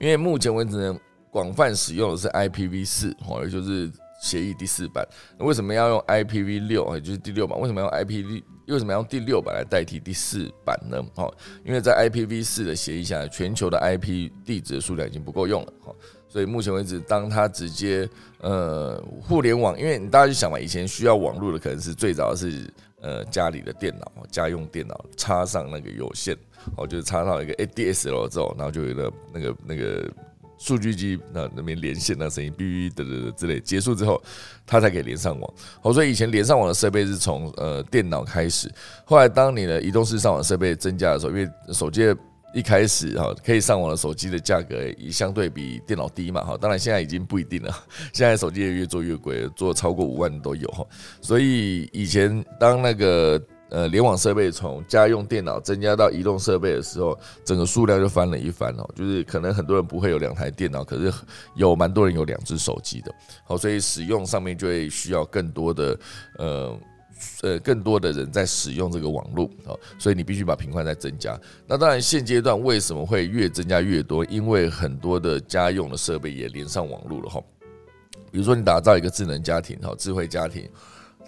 [0.00, 0.98] 因为目前为止呢，
[1.30, 3.88] 广泛使用的是 IPv 四哦，也就是
[4.20, 5.06] 协议第四版，
[5.38, 6.92] 为什么要用 IPv 六？
[6.96, 8.42] 也就是第六版，为什么要 IPv？
[8.66, 11.00] 为什么要用第六版来代替第四版呢？
[11.14, 11.32] 哦，
[11.64, 15.94] 因为在 IPv 四的协议下，全球的 IP 地址的数量已经不够用了，哈，
[16.28, 18.08] 所以目前为止，当它直接
[18.40, 26.36] 呃互联网，因为你大家去想嘛，以前需要网络的可能是最早是呃家里的电脑，家用电脑插上那个有线，
[26.76, 30.10] 哦，就是插上一个 ADSL 之后，然后就有了那个那个。
[30.58, 34.22] 数据机那那边连线那声音哔哔的的之类结束之后，
[34.66, 35.54] 它才可以连上网。
[35.82, 38.72] 好，所以以前连上网的设备是从呃电脑开始，
[39.04, 42.06] 后来当你的移动式上网设备增加的时候，因为手机
[42.54, 47.74] 一开始哈可以上网的手机的价格也相对比电脑低嘛哈，当然现在已经不一定了，
[48.12, 50.84] 现在手机也越做越贵，做超过五万都有哈。
[51.20, 53.42] 所以以前当那个。
[53.68, 58.88] 呃，联网设备从家用电脑增加到移动设备的时候，整个数量就翻了一番哦。
[58.94, 61.12] 就是可能很多人不会有两台电脑，可是
[61.56, 63.12] 有蛮多人有两只手机的。
[63.42, 65.98] 好，所以使用上面就会需要更多的
[66.38, 66.78] 呃
[67.42, 71.38] 呃更多的人在使用这个网络啊，所以你必须把频宽在增加。
[71.66, 74.24] 那当然现阶段为什么会越增加越多？
[74.26, 77.42] 因为很多的家用的设备也连上网络了哈。
[78.30, 80.68] 比如说你打造一个智能家庭哈，智慧家庭。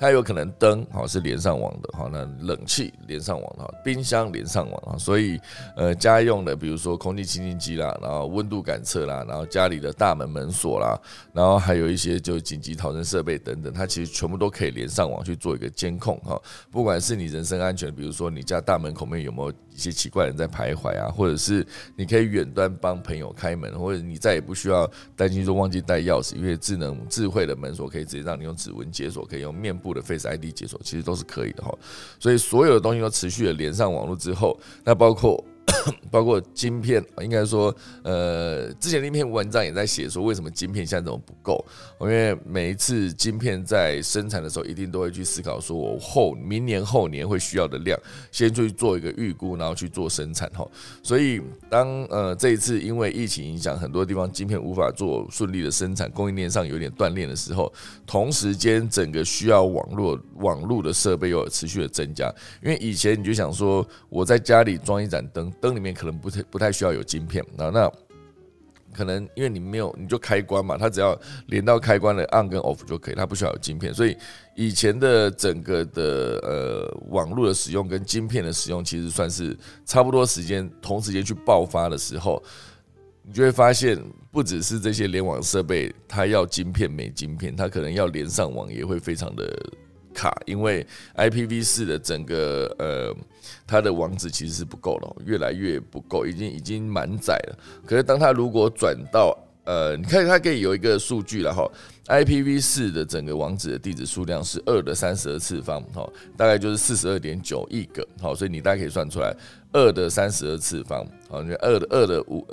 [0.01, 5.41] 它有可能灯好是连上网的哈，那冷气连上网哈，冰箱连上网啊，所以
[5.77, 10.99] 呃家用的比如说空气清新机啦，然后温度感测啦，然后家里的大门门锁啦，
[11.33, 21.65] 然后还有一些就紧急逃生设备等等，它其实全部都可以连上网去做一个监控哈，不管是你人身安全，比如说你家大门口面有没有一些奇怪人在徘徊啊，或者是
[21.95, 29.95] 你可以远端帮朋友开门，或者你再也不需要担心说忘记带钥匙，因为智能智慧的门锁可以直接让你用指纹解锁，可以用面部。
[29.95, 31.75] 的 Face ID 解锁其实都是可以的哈，
[32.21, 35.43] 所以所有的东西都持续的连上网络之后，那包括。
[36.11, 41.63] 包括晶片，应该说，呃，之前那篇文章也在写说，为什么晶片现在怎么不够？
[42.01, 47.99] 因为每一次晶片在生产的时候，一定都会去思考，说我后明年后年会需要的量，
[48.33, 50.67] 先去做一个预估，然后去做生产哈。
[51.03, 57.71] 所以，当呃这一次因为疫情影响，很多地方晶片无法做顺利的生产，供应链上有点断裂的时候，
[58.07, 62.33] 同时间整个需要网络网络的设备又持续的增加。
[62.63, 65.53] 因为以前你就想说，我在家里装一盏灯。
[65.61, 67.91] 灯里面可能不太不太需要有晶片啊，那
[68.93, 71.17] 可能因为你没有，你就开关嘛，它只要
[71.47, 73.93] 连到开关的 on 跟 off 就可以，它不需要有晶片。
[73.93, 74.17] 所以
[74.55, 82.43] 以前的整个的呃网络的使用跟晶片的使用，其实算是差不多时间同时间去爆发的时候，
[83.23, 89.71] 你就会发现，不只是这些联网设备，它要晶片没晶片，它可能要连上网也会非常的。
[90.19, 93.15] 卡，因为 IPv 四的整个呃，
[93.69, 97.59] 它的网址其实是不够了，越来越不够，已经已经满载了。
[97.87, 101.71] 可是当它如果转到呃，你看它可以有一个数据了哈
[102.07, 109.31] ，IPv 四的整个网址的地址数量是二的三十二次方，哈，大概就是四十二点九亿个，好，所以你大概可以算出来，
[109.73, 112.45] 二的三十二次方，好，你二的二的五，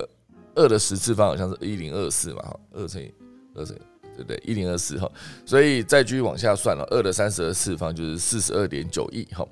[0.56, 3.10] 二的十次方好像是一零二四嘛，哈，二乘以
[3.56, 3.95] 二乘以。
[4.16, 4.42] 对不对？
[4.46, 5.12] 一零二四哈，
[5.46, 9.48] 所以再继续往下算了，二的三十二次方就是四十二点九亿哈，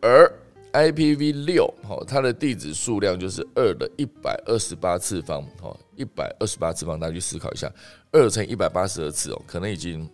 [0.00, 0.32] 而
[0.72, 7.70] IPv 六哈，它的地址数量就是二的一百二十八次方哈，一百二十八次方，大家去思考一下，
[8.12, 10.08] 二乘一百八十二次哦，可能已经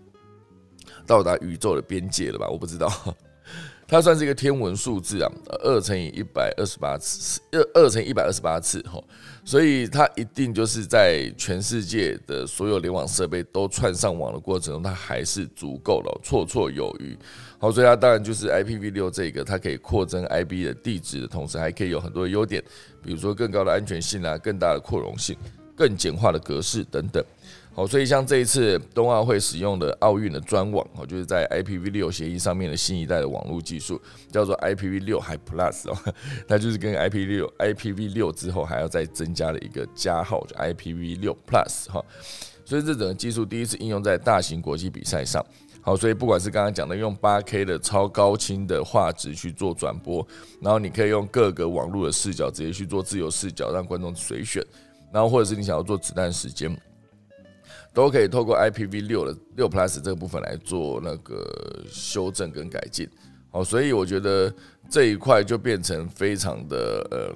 [1.07, 2.49] 到达宇宙的边界了吧？
[2.49, 2.91] 我不知道。
[3.89, 5.31] 它算是一个天文数字啊，
[5.63, 9.01] 二乘以一百二十八次，二二乘一百二十八次哈，
[9.45, 17.17] 所以它一定就是在全世界的所有联网设备都串上网的过程中，它还是足够的，绰绰有余。
[17.59, 22.61] 好，所以它当然就是 IPv 六这个，它可以扩增 IB 的地址的同时，还可以有很多的优点，
[23.03, 25.37] 比如说更高的安全性啊，更大的扩容性，
[25.77, 27.25] 更简化的格式等等。
[27.77, 34.01] 好，所以像这一次冬奥会使用的奥运的专网，哦，就是在 IPv 六协议上面的新一代的网络技术，
[34.33, 36.15] 叫做 IPv 六还 Plus 哦，
[36.49, 42.03] 它就是跟 IPv 六 IPv 六之后还要再增加了一个加号，就 IPv 六 Plus 哈。
[42.65, 45.45] 所以这整个技术第一次应用在大型国际比赛上。
[45.83, 50.27] 好，所以不管是刚刚讲的用八 K 的超高清的画质去做转播，
[50.63, 54.65] 然后你可以用各个网络的视角直接去做自由视角，让观众随选，
[55.13, 56.75] 然后或者是你想要做子弹时间。
[57.97, 63.09] 都可以透过 IPv 六的六 Plus 这个部分来做那个修正跟改进，
[63.51, 64.53] 好，所以我觉得
[64.91, 66.77] 这一块就变成非常的
[67.11, 67.35] 呃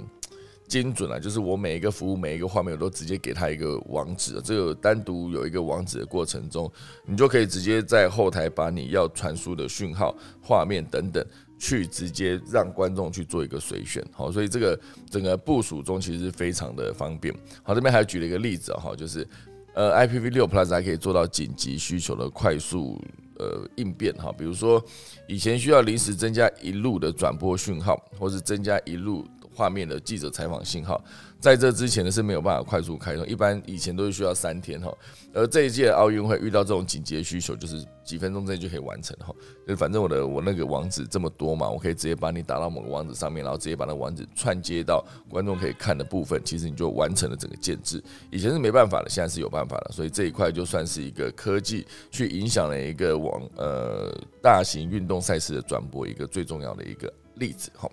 [0.69, 6.71] 精准了，就是我每一个服务每一个画面我都直接给他一个网址，这个单独有一个网址的过程中，
[7.07, 11.25] 你就可以直接在后台把你要传输的讯号、画面等等，
[11.59, 17.35] 去直接让观众去做一个随选，好，所以这个整个部署中其实非常的方便。
[17.63, 19.27] 好，这边还举了一个例子，哈，就是。
[19.75, 23.01] 呃，IPv 六 Plus 还可以做到紧急需求的快速
[23.39, 24.83] 呃应变哈，比如说
[25.29, 29.25] 以前需要临时增加一路的转播讯号，或是增加一路
[29.61, 30.99] 画面的记者采访信号。
[31.39, 34.91] 在这之前呢是没有办法快速开通，一般以前都是需要三天哈。
[35.35, 39.35] 而这一届奥运会遇到这种紧急的需求，就是几分钟之内就可以完成哈。
[39.67, 48.03] 就反正我的我那个网址这么多嘛，我可以直接把你打到某个网址上面，然后直接把那网址串接到观众可以看的部分，其实你就完成了整个建制。
[48.31, 57.89] 以前是没办法的，现在是有办法了，所以这一块就算是一个科技去影响了一个网呃大型运动赛事的转播一个最重要的一个例子哈。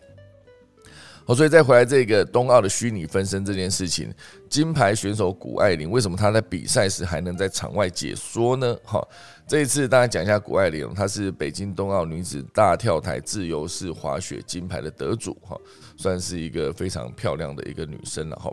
[1.27, 4.09] 好，所以再回来这个冬奥的虚拟分身这件事情，
[4.49, 8.73] 金牌选手谷爱凌为什么她在比赛时还能在场外解说呢？
[8.85, 9.05] 哈，
[9.45, 15.59] 这一次大家讲一下谷爱凌，她是北京冬奥女子大跳台自由式滑雪金牌的得主，哈，
[15.97, 18.49] 算是一个非常漂亮的一个女生了，哈。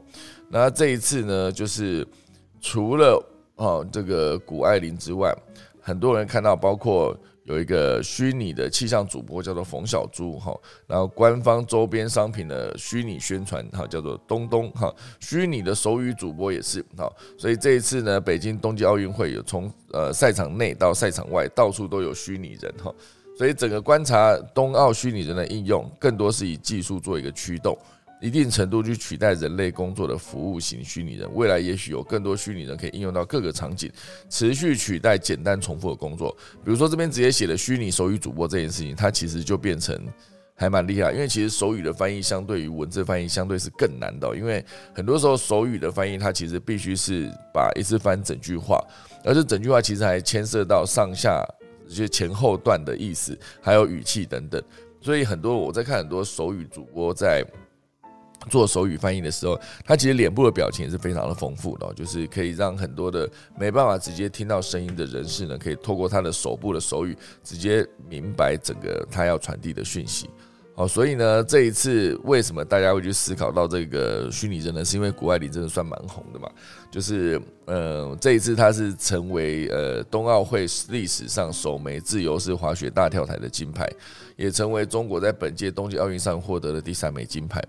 [0.50, 2.04] 那这一次呢，就是
[2.60, 5.32] 除了哦这个谷爱凌之外，
[5.80, 7.16] 很多人看到，包括。
[7.44, 22.90] 有一个虚拟的气象主播叫做冯小猪哈，然后官方周边商品的虚拟宣传哈叫做东东哈，虚拟的手语主播也是哈，所以这一次呢，北京冬季奥运会有从呃赛场内到赛场外到处都有虚拟人哈，
[23.36, 27.76] 所以整个观察冬奥虚拟人的应用，更多是以技术做一个驱动。
[28.24, 33.92] 一定程度去取代人类工作的服务型虚拟人，未来也许有更多虚拟人可以应用到各个场景，
[34.30, 36.34] 持续取代简单重复的工作。
[36.64, 39.94] 比如说这边直接写的虚拟手语主播这件事情，它其实就变成
[40.54, 44.64] 还蛮厉害，因为其实手语的翻译相对于文字翻译相对是更难的，因为
[44.94, 48.82] 很多时候手语的翻译它其实必须是把一次翻整句话，
[49.22, 51.44] 而且整句话其实还牵涉到上下
[51.86, 54.62] 这些前后段的意思，还有语气等等，
[55.02, 57.44] 所以很多我在看很多手语主播在。
[58.48, 63.28] 做手语翻译的时候，他其实脸部的表情也是非常的丰富的，就是可以让很多的
[63.58, 70.28] 没办法直接听到声音的人士呢，可以透过他的手部的手语，直接明白整个他要传递的讯息。
[70.76, 74.84] 好，所以呢，这一次为什么大家会去思考到这个虚拟人呢？
[74.84, 76.50] 是因为谷爱凌真的算蛮红的嘛？
[76.90, 83.88] 就是，呃，这一次他是成为呃冬奥会历史上首枚自由式滑雪大跳台的金牌，
[84.34, 87.62] 也成为中国在本届冬季奥运上获得的第三枚金牌。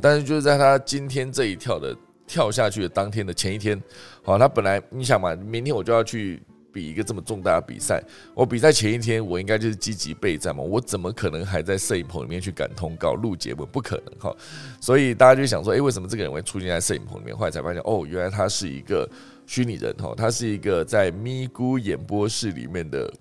[0.00, 3.80] 但是就是在他今天这一跳的跳下去的当天的前一天，
[4.22, 6.42] 好，他本来你想嘛，明天我就要去。
[6.72, 8.00] 比一个这么重大的比赛，
[8.32, 13.66] 我比赛前一天我应该就是积极备战嘛，我怎么可能还在摄影棚里面去赶通告录节目？
[13.66, 14.32] 不可能哈，
[14.80, 17.36] 所以大家就想说，诶，为什么这个人会出现在摄影棚里面？
[17.36, 19.04] 后来才发现，哦，原来他是一个
[19.48, 23.12] 虚拟人哈，他是一个在咪咕演播室里面的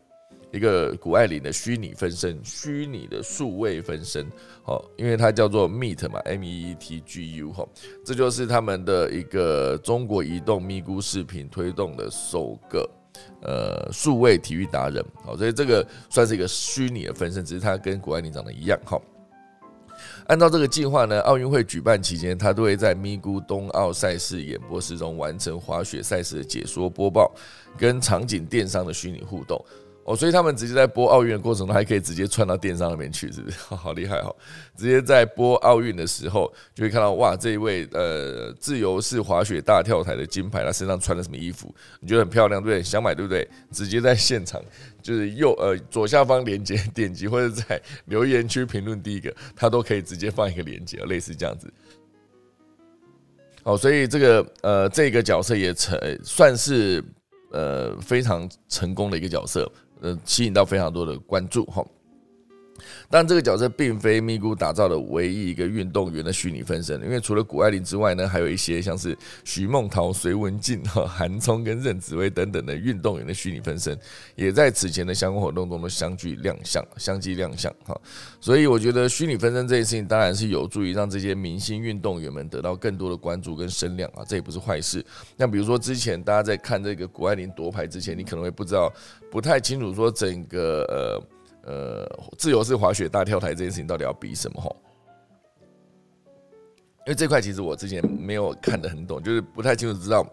[0.52, 4.26] 一个谷爱凌的虚拟分身，虚拟的数位分身，
[4.64, 7.68] 好，因为它叫做 Meet 嘛，M E E T G U 哈，
[8.06, 12.90] 这就是他们的一个中国移动咪咕视频推动的首个。
[13.42, 19.02] 呃，数位体育达人，好，所以这个算是一个虚拟的分身，只是他跟谷爱凌长得一样，哈。
[20.28, 27.30] 按照这个计划呢，奥运会举办期间，他都会在咪咕冬奥赛事演播室中完成滑雪赛事的解说播报，
[27.78, 29.62] 跟场景电商的虚拟互动。
[30.10, 33.60] 哦，所以他们直接在播奥运的过程中，还可以直接串到电商那边去，是不是？
[33.76, 34.36] 好厉害哈！
[34.76, 41.72] 直接在播奥运的时候，就会看到哇，这一位呃自由式滑雪大跳台的金牌，他身上穿的什么衣服？
[42.00, 42.82] 你觉得很漂亮，对不对？
[42.82, 43.48] 想买对不对？
[43.72, 44.60] 直接在现场，
[45.00, 51.72] 就是右呃左下方链接点击，或者在留言区评论第一个，他都可以直接放一个链接，类似这样子。
[53.62, 57.04] 好，所以这个呃这个角色也成算是
[57.52, 59.72] 呃非常成功的一个角色。
[60.02, 61.86] 呃，吸引到非常多的关注哈。
[63.10, 73.98] 但这个角色并非咪咕打造的唯一一个运动员的虚拟分身，因为除了谷爱凌之外呢，还有一些像是徐梦桃、隋文静、哈韩聪跟任子威等等的运动员的虚拟分身，
[74.36, 78.00] 也在此前的相关活动中都相继亮相，相继亮相哈。
[78.40, 85.06] 所以我觉得虚拟分身这件事情当然是有助于让这些明星运动员们得到更多的关注跟声量啊，这也不是坏事。
[85.38, 88.92] 那比如说之前大家在看这个谷爱凌夺牌之前，你可能会不知道，
[89.32, 91.39] 不太清楚说整个呃。
[91.64, 92.08] 呃，
[92.38, 94.62] 自由式滑雪大跳台这件事情到底要比什么？
[94.62, 94.76] 哈，
[97.06, 100.26] 因为这块其实我之前没有看得很懂，就是不太清楚知道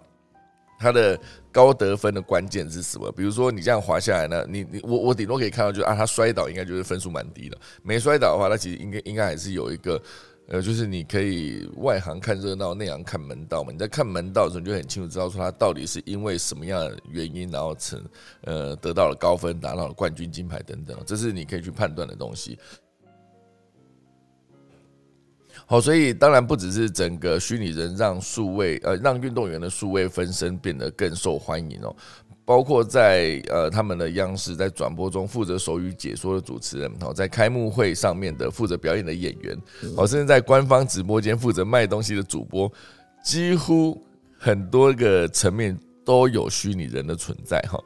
[0.78, 1.18] 它的
[1.50, 3.10] 高得分的关键是什么。
[3.12, 7.58] 比如说你这样滑下来呢，你你我我顶多可以看到，就是啊，他摔倒应该就是分数蛮低的。
[7.82, 10.00] 没摔倒的话，那其实应该应该还是有一个。
[10.48, 13.72] 呃，就是你可以外行看热闹，内行看门道嘛。
[13.72, 18.00] 你在看门道的时候，你就很清楚知道说他到底是因为什么样的原因，然后成
[18.42, 22.56] 呃得到了高分，拿到了冠军金牌等等，这是你可以去判断的东西。
[25.66, 31.96] 好，所以当然不只是整个虚拟人让数位呃让运动员的数位分身变得更受欢迎哦，
[32.46, 39.58] 包括在呃他们的央视在转播中负责手语解说的主持人，好在开幕会上面的负责表演的演员，
[39.96, 42.72] 好甚至在官方直播间负责卖东西的主播，
[43.24, 44.00] 几乎
[44.38, 47.82] 很多个层面都有虚拟人的存在哈。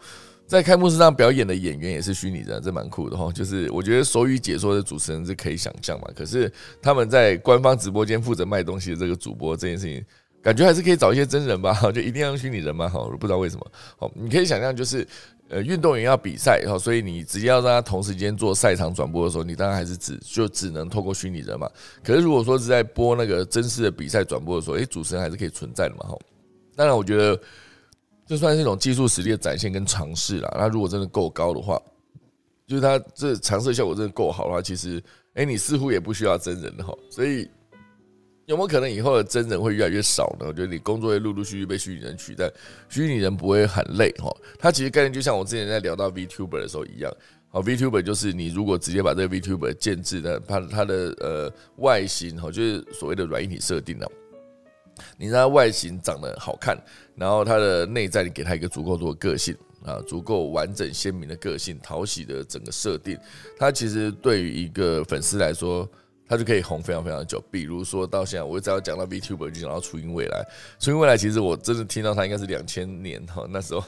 [0.46, 3.32] 在开幕式上表演的演员也是虚拟人，这蛮酷的哈。
[3.32, 6.52] 就是我觉得手语解说的主持人是可以想象嘛，可是
[6.82, 10.04] 他们在官方直播间负责卖东西的这个主播这件事情，
[10.42, 11.72] 感觉还是可以找一些真人吧？
[11.92, 12.88] 就一定要用虚拟人吗？
[12.88, 13.66] 好，不知道为什么。
[13.98, 15.06] 好，你可以想象，就是
[15.48, 21.68] 呃，运动员要比赛，然后所以你直接要让他同时间做赛场转播的时候，你当然还是只就只能透过虚拟人嘛。
[22.02, 26.08] 可是如果说是在播那个真实的比赛转播的时候，诶，主持人还是可以存在的嘛？
[26.08, 26.18] 哈，
[26.76, 27.40] 当然我觉得。
[28.26, 30.56] 这算是一种技术实力的展现跟尝试了。
[30.56, 31.76] 那如果真的够高的话，
[32.64, 35.02] 就是它这尝试效果真的够好的话，其实，
[35.34, 36.96] 哎，你似乎也不需要真人哈。
[37.10, 37.50] 所以
[38.50, 40.46] 有没有可能以后的真人会越来越少呢？
[40.48, 42.50] 我觉得你工作会陆陆续续被虚拟人取代，
[42.88, 44.28] 虚拟人不会很累哈。
[44.58, 47.16] 它其实概念就像我之前在聊到 VTuber 的时候一样，
[47.48, 54.06] 好，VTuber 就是你如果直接把这个 VTuber 建制的它它的呃外形哈，就是所谓的软硬体设定呢。
[55.16, 56.76] 你让它外形长得好看，
[57.14, 63.16] 然后它的内在你给它一个足够多的个性啊，足够完整鲜明的个性，讨喜的整个设定，
[63.56, 65.88] 它其实对于一个粉丝来说。
[66.30, 70.46] 他就可以红非常非常久，比如说到现在，我只要讲到 VTuber 就讲到初音未来。
[70.78, 73.82] 初音未来其实我真的听到他应该是两千年哈，那时候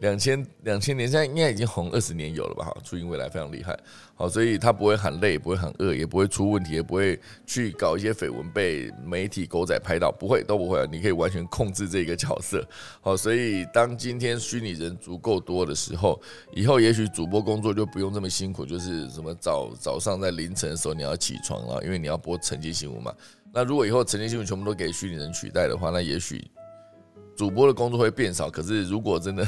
[0.00, 2.64] 两千两千年，现在应该已经红二十年有了吧？
[2.64, 3.78] 哈，初音未来非常厉害，
[4.14, 12.66] 好，所以它不会喊累，不会喊饿，也不会出问题，也不会去搞一些绯闻被媒体狗仔拍到，不会都不会啊，你可以完全控制这个角色。
[13.00, 16.20] 好，所以当今天虚拟人足够多的时候，
[16.52, 21.82] 以后也许主播工作就不用这么辛苦，就是什么早早上在凌晨的时候你要起床了。
[21.84, 23.14] 因为你要播晨间新闻嘛，
[23.52, 26.44] 那如果以后晨间新闻全部都给虚拟人取代的话，那也许
[27.36, 28.50] 主播的工作会变少。
[28.50, 29.46] 可是如果真的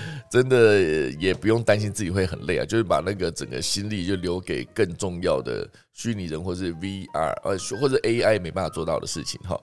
[0.30, 0.80] 真的
[1.18, 9.58] 也不用担心自己会很累啊，就是把那个整个心力就留给更重要的虚拟人或是 VR 呃或者 AI 没办法做到的事情哈。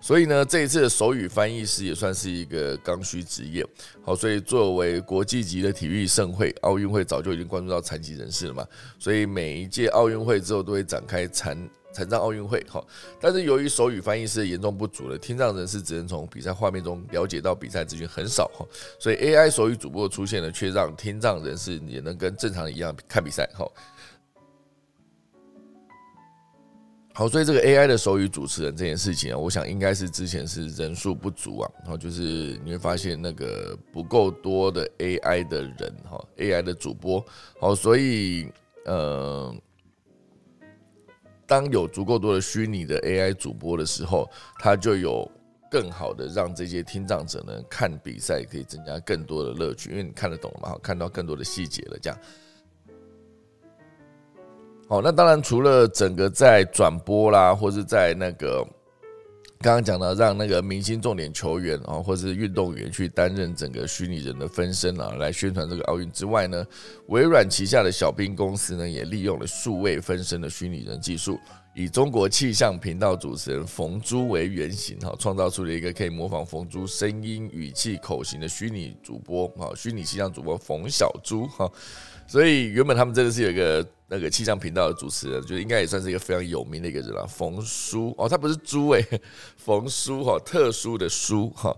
[0.00, 3.66] 所以呢，这一次的手语翻译师也算是一个刚需职业。
[4.02, 8.66] 好，所以作为国际级的体育盛会，奥运会早就已经关注到残疾人士了嘛。
[8.98, 11.56] 所以每一届奥运会之后都会展开残。
[11.94, 12.84] 残障奥运会，哈，
[13.20, 18.66] 但是由于手语翻译是严重不足的，听障人士只能从比赛画面中了解到比赛资讯很少，哈，
[18.98, 23.64] 所以 AI 手语主播的出现了，却让听障人士也能跟正常一样看比赛，哈。
[27.14, 37.24] 好，所以这个 AI 的手语主持人这件事情啊，我想应该是之前是人数不足啊，然后就是你会发现那个不够多的 AI 的人，哈，AI 的主播，
[37.60, 38.48] 好，所以，
[38.84, 39.54] 呃。
[41.46, 44.28] 当有足够多的虚拟的 AI 主播的时候，
[44.58, 45.30] 他就有
[45.70, 52.18] 更好的让这些听障者呢看比赛，可以增加更多的乐趣，因为你看得懂了嘛，看到更多的细节了，这样。
[54.88, 58.66] 好，那当然除了整个在转播啦，或是在那个。
[59.64, 66.62] 刚刚讲到让那个明星重点球员啊，或是运动员去担任整个虚拟人的分身啊，来宣传这个奥运之外呢，
[67.06, 71.40] 微软旗下的小兵公司呢，也利用了数位分身的虚拟人技术，
[71.74, 81.66] 以中国气象频道主持人冯珠为原型，哈，创造出了一个可以模仿冯珠声音、语气、口型的虚拟主播，哈，虚拟气象主播冯小珠，哈。
[82.26, 87.26] 所以原本他们真的是有一个那个气象频道的主持人，就应该也算是一个非常有名的一个人了。
[87.26, 89.04] 冯叔哦，他不是猪诶，
[89.56, 91.74] 冯叔哈，特殊的叔哈，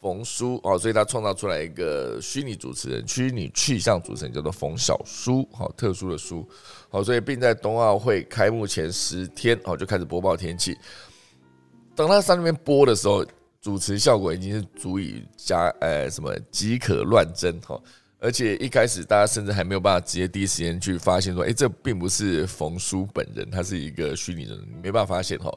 [0.00, 6.48] 冯叔哦，所以他创造出来一个虚拟主持人，虚拟气象主持人叫做冯小叔，好，特殊的叔，
[6.88, 10.76] 好，所以并在冬奥会开幕前十天哦就开始播报天气。
[11.96, 13.24] 等他上那边播的时候，
[13.60, 17.80] 主持效果已经是足以加呃什么即可乱真哈。
[18.24, 25.52] 而且一开始大家甚至还没有办法直接第一时间去发现说，哎，这并不是冯叔本人，他是一个虚拟人，没办法发现哈。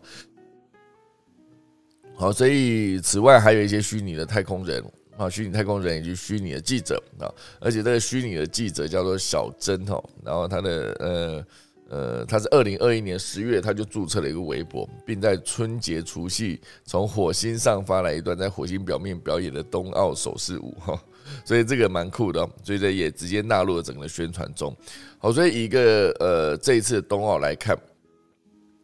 [2.14, 4.84] 好，所以此外还有一些虚拟的太空人
[5.16, 11.46] 啊，虚拟太空人以及虚拟的记者啊，而且这个虚拟的记者叫做小珍哈，然后他的呃
[11.90, 21.02] 呃，他是二零二一年十月他就注册了一个微博，并在春节除夕从火星上发来一段在火星表面表演的冬奥手势舞哈。
[21.46, 24.76] 所以这个蛮酷的，所以这也直接纳入了整个宣传中。
[25.18, 27.78] 好，所以一个呃这一次冬奥来看，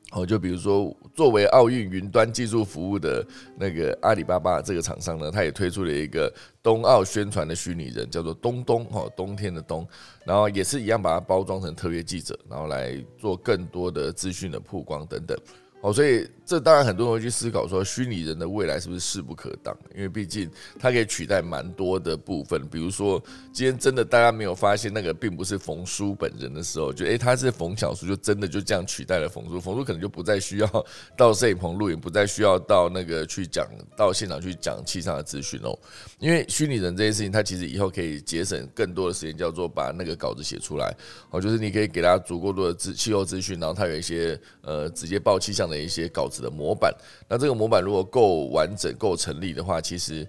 [0.10, 3.26] 好，就比如说作为奥运云端技术服务的
[3.58, 9.88] 那个阿里巴巴这个厂商呢，它也推出了一个冬奥宣传的虚拟人，叫做冬冬，哈，冬天的冬，
[10.26, 15.38] 然后也是一样把它包装成特约记者，然后来做更多的资讯的曝光等等。
[15.84, 19.78] 哦，所以这当然很多人会去思考说，虚拟人的未来是不是势不可挡？
[19.94, 23.22] 因为毕竟它可以取代蛮多的部分，比如说
[23.52, 30.86] 今天真的大家没有发现那个并不是冯叔本人的时候，就诶他是冯小叔，就真的就这样取代了冯叔，冯叔可能就不再需要
[31.18, 33.68] 到摄影棚录影，不再需要到那个去讲
[33.98, 35.78] 到现场去讲气象的资讯哦。
[36.18, 40.96] 因为虚拟人这件事情，它其实以后可以节省更多的时间，叫做把那个稿子写出来
[41.30, 45.73] 哦，就是你可以给他足够多的资气候资讯，然后他有一些呃直接报气象的。
[45.74, 46.94] 的一些稿子的模板，
[47.28, 50.28] 那这个模板如果够完整、够成立的话，其实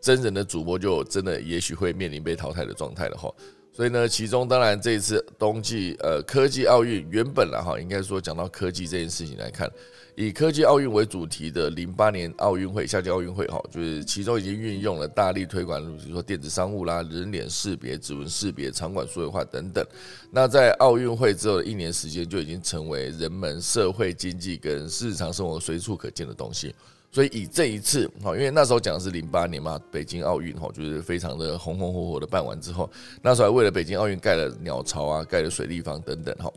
[0.00, 3.32] 真人的主播就真的也许会面临被淘汰的状态了哈。
[3.72, 9.70] 所以呢，其中当然这一次冬季呃科技奥运原本了哈，应该说讲到科技这件事情来看。
[10.14, 19.82] 以科技奥运为主题的零八年奥运会、夏季奥运会，哈，就是其中已经运用了大力推广，比如说电子商务啦、人脸识别、指纹识别、场馆数位化等等。
[20.30, 26.74] 那在奥运会之后的一年时间，就已经成为人们社会经济跟日常生活随处可见的东西。
[27.10, 32.90] 所以以这一次，哈，因为那时候讲的是零八年嘛，北京奥运，哈，就是非常的红红火火的办完之后，
[33.22, 36.52] 那时候还为了北京奥运盖了鸟巢啊，盖了水立方等等，哈。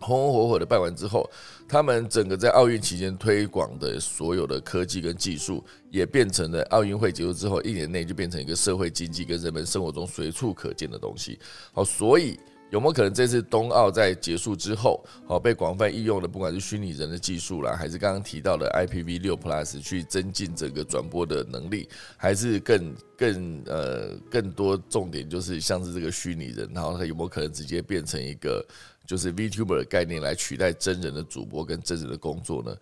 [0.00, 1.28] 红红火火的办完之后，
[1.74, 11.36] 他们整个在奥运期间推广的所有的科技跟技术，也变成了奥运会结束之后一年内就变成一个社会经济跟人们生活中随处可见的东西。
[11.72, 12.38] 好，所以
[12.70, 28.64] 有没有可能这次冬奥在结束之后，好被广泛应用的，不管是虚拟人的技术啦，还是刚刚提到的 IPV 六 Plus 去增进整个转播的能力，还是更更呃更多重点就是像是这个虚拟人，然后它有没有可能直接变成一个？
[29.06, 32.74] 就是 VTuber 的概念来取代真人的主播跟真人的工作呢？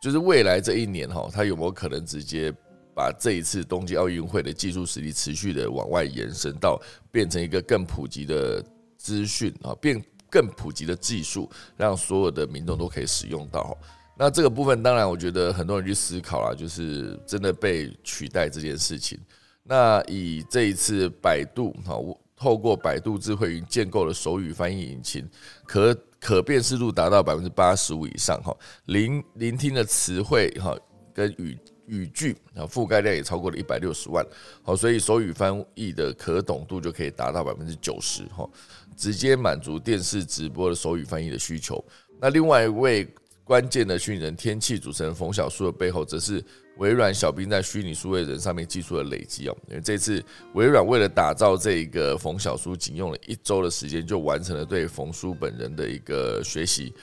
[0.00, 2.52] 就是未来这一年哈，它有没有可能直接
[2.94, 8.64] 把这一次冬季奥运会的技术实力持续的往外延伸到变成一个更普及的
[8.96, 13.76] 资讯啊，变更普及的技术，让所有的民众都可以使用到。
[14.18, 19.18] 那这个部分当然，我觉得很多人去思考了，就是真的被取代这件事情。
[19.62, 21.96] 那以这一次百度哈。
[22.40, 25.28] 透过百度智慧云建构的手语翻译引擎，
[25.66, 30.74] 可可辨识度达到百分之八十五以上哈，聆聆听的词汇哈
[31.12, 34.24] 跟语语句啊覆盖量也超过了一百六十万，
[34.62, 38.48] 好，所以手语翻译的可懂度就可以达到百分之九十哈，
[38.96, 41.84] 直接满足电视直播的手语翻译的需求。
[42.18, 43.06] 那另外一位
[43.44, 46.42] 关键的训人天气主持人冯小树的背后，则是。
[46.80, 50.24] 微软小兵在虚拟数位人上面技术的累积哦，因为这次
[50.54, 56.94] 微软为了打造这个冯小叔，仅用了一周的时间就完成了对冯叔本人的一个学习。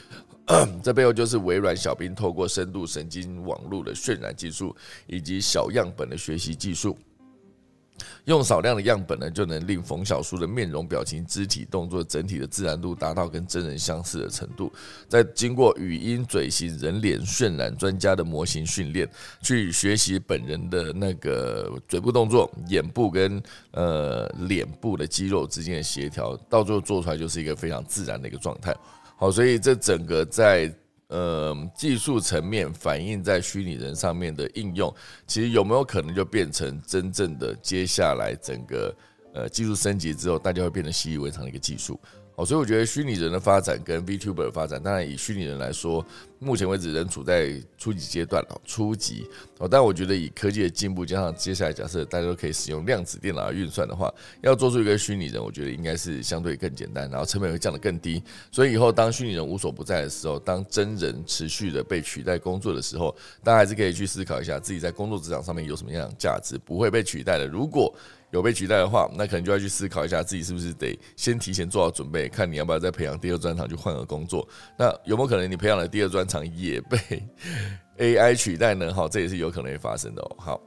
[0.81, 4.75] 这背后就是微软小兵透过深度神经网络的渲染技术，
[5.05, 6.97] 以及小样本的学习技术。
[8.25, 14.71] 用少量的样本呢，就能令冯小叔的面容、表情、肢体动作整体的自然度达到跟真人相似的程度。
[15.07, 19.09] 再经过语音、嘴型、人脸渲染专家的模型训练，
[19.41, 23.41] 去学习本人的那个嘴部动作、眼部跟
[23.71, 28.75] 呃脸部的肌肉之间的协调，到最后做出来就是一个非常自然的一个状态。
[29.15, 30.73] 好，所以这整个在。
[31.09, 34.93] 呃，技术层面反映在虚拟人上面的应用，
[35.25, 38.95] 其实有没有可能就变成真正的接下来整个
[39.33, 41.97] 呃技术升级之后，大家会变得习以为常的一个技术？
[42.37, 46.05] 哦，所以我觉得虚拟人的发展跟 VTuber 的发展，当然以虚拟人来说，
[46.37, 49.27] 目前为止仍处在初级阶段哦，初级
[49.57, 49.67] 哦。
[49.67, 58.21] 但我觉得以科技的进步，加上接下来假设大家都可以使用量子电脑来运算的话，要做出一个虚拟人，我觉得应该是相对更简单，然后成本会降得更低。
[58.51, 67.47] 所以以后当虚拟人无所不在的时候，当真人持续的被取代工作的时候，大家还是可以去思考一下自己在工作职场上面有什么样的价值，不会被取代的。
[67.47, 67.91] 如果
[68.37, 74.47] 有被取代的话，那可能就要去思考一下自己是不是得先提前做好准备，看你要不要再培养第二专长去换个工作。
[74.77, 76.97] 那有没有可能你培养的第二专长也被
[77.97, 78.93] AI 取代呢？
[78.93, 80.35] 好，这也是有可能会发生的哦。
[80.37, 80.61] 好，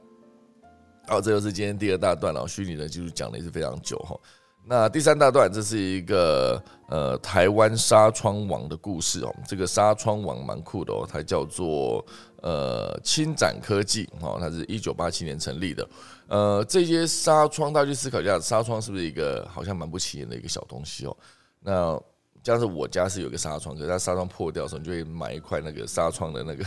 [1.07, 2.45] 好，这就是今天第二大段了。
[2.45, 4.19] 虚拟的技术讲的也是非常久哈。
[4.65, 9.35] 那第三大段，这是一个呃台湾纱窗网的故事哦。
[9.47, 12.05] 这个纱窗网蛮酷的哦，它叫做
[12.41, 15.87] 呃轻展科技哦，它是一九八七年成立的。
[16.27, 21.17] 呃，这些纱窗，大家去思考一下，纱窗是不是一个好像蛮不起眼的一个小东西哦？
[21.59, 22.01] 那
[22.41, 26.63] 加上我家是有个纱窗，可是它纱窗破掉的时候，你就会买一块那个纱窗的那个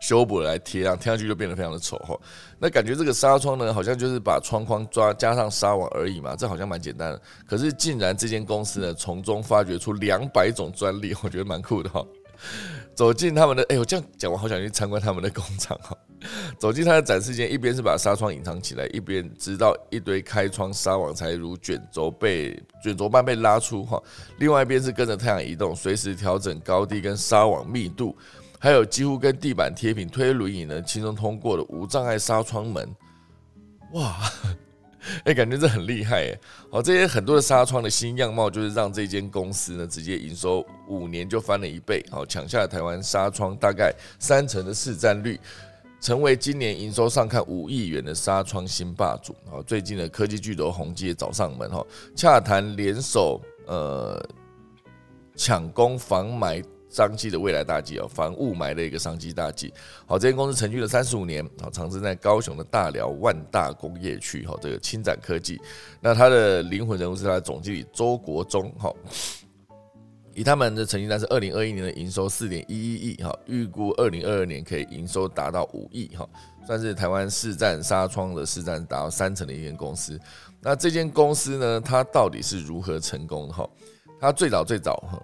[0.00, 2.18] 修补来贴上，贴上去就变得非常的丑哈。
[2.58, 7.20] 那感觉这个纱窗呢，好像就是把窗框抓加上纱网而已嘛，这好像蛮简单的。
[7.46, 12.04] 可是竟然这间公司呢，从中发掘出两百种专利，我觉得蛮酷的哈。
[12.94, 15.96] 走进他们的，哎，我这样讲，我好想去参观他们的工厂哈。
[16.58, 24.02] 走进他的展示间，一边是把纱窗隐藏起来，一边直到一堆开窗纱网才如卷轴被卷轴般被拉出哈。
[24.38, 28.16] 另外一边是跟着太阳移动，随时调整高低跟纱网密度。
[28.58, 32.88] 还有几乎跟地板贴平，推轮椅呢轻松通过的无障碍纱窗门。
[33.92, 34.16] 哇，
[35.24, 36.40] 哎，感觉这很厉害哎！
[36.70, 45.38] 好，这些很多的纱窗的新样貌，就是让这间公司呢直接营收五年就翻了一倍，好，抢下了台湾纱窗大概三成的市占率。
[45.98, 49.62] 成为今年营收上看五亿元的纱窗新霸主啊！
[49.66, 51.84] 最近的科技巨头宏基也找上门哈，
[52.14, 54.22] 洽谈联手呃
[55.34, 56.62] 抢攻防霾
[56.96, 59.70] 商机的未来大计啊，防雾霾的一个商机大计。
[60.06, 65.60] 好，这间公司成立了三十五年，好，长身在高雄的大寮万大工业区哈，这个青展科技。
[66.00, 68.90] 那它的灵魂人物是它的总经理周国忠哈。
[70.32, 76.26] 以他们的成绩单是二零二一年的营收四点一一亿哈，预估二零二二年可以营收达到五亿哈，
[76.66, 80.18] 算是台湾市占纱窗的市占达到三成的一间公司。
[80.62, 83.68] 那这间公司呢，它到底是如何成功的哈？
[84.18, 85.22] 它最早最早哈，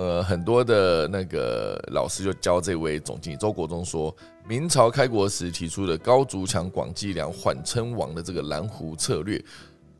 [0.00, 4.16] 呃，很多的那个老师就教这位总经理周国忠说，
[4.48, 9.38] 明朝开国时提出的高筑墙、广积粮、缓称王的这个蓝湖策略。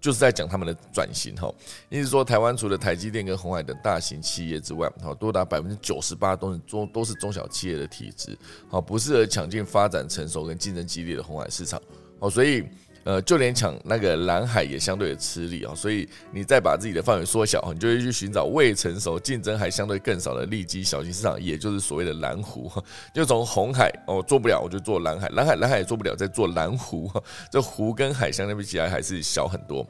[0.00, 1.52] 就是在讲他们的转型哈，
[1.90, 8.34] 意思说台湾除了台积电跟红海等大型企业之外，哈，多达百分之九十八都是中都是中小企业的体质，
[8.70, 11.78] 好，不适合抢进发展成熟跟竞争激烈的红海市场，
[12.18, 12.64] 好，所以
[13.04, 22.70] 呃，就连抢那个蓝海也相对的吃力啊，所以你再把自己的范围缩小，你就会去寻找未成熟、竞争还相对更少的利基小型市场，也就是所谓的蓝湖，
[23.14, 27.10] 就从红海哦做不了，我就做蓝海，蓝海蓝海也做不了，再做蓝湖，
[27.50, 29.86] 这湖跟海相对比起来还是小很多。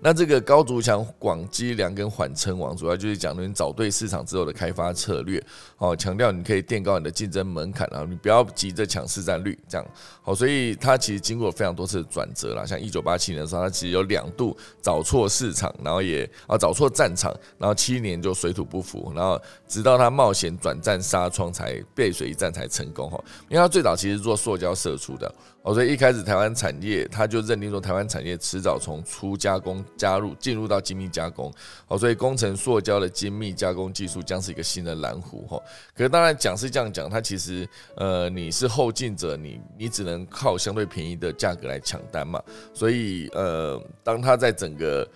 [0.00, 5.42] 那这个高筑墙、广积粮跟缓称王，主要就是讲你找对市场之后的开发策略，
[5.78, 9.86] 哦，强调你可以垫高你的竞争门槛啊，你不要急着抢市占率，这样。
[10.22, 25.32] 好，所以它其实经过非常多次的转折啦，像一九八七年的时候，它其实有两度找错市场，然后也啊找错战场，然后七年就水土不服，然后直到他冒险转战纱窗才背水一战才成功哈，因为他最早其实做塑胶射出的。
[25.62, 31.52] 哦，所以一开始台湾产业他就认定说，台湾产业迟早从粗加工加入进入到精密加工。
[31.86, 35.46] 哦，所以工程塑胶的精密加工技术将是一个新的蓝湖。
[35.46, 35.56] 哈，
[35.94, 42.42] 可是当然讲是这样讲，它其实呃你是后进者，你你只能靠相对便宜的价格来抢单嘛。
[42.74, 45.08] 所以呃，当他在整个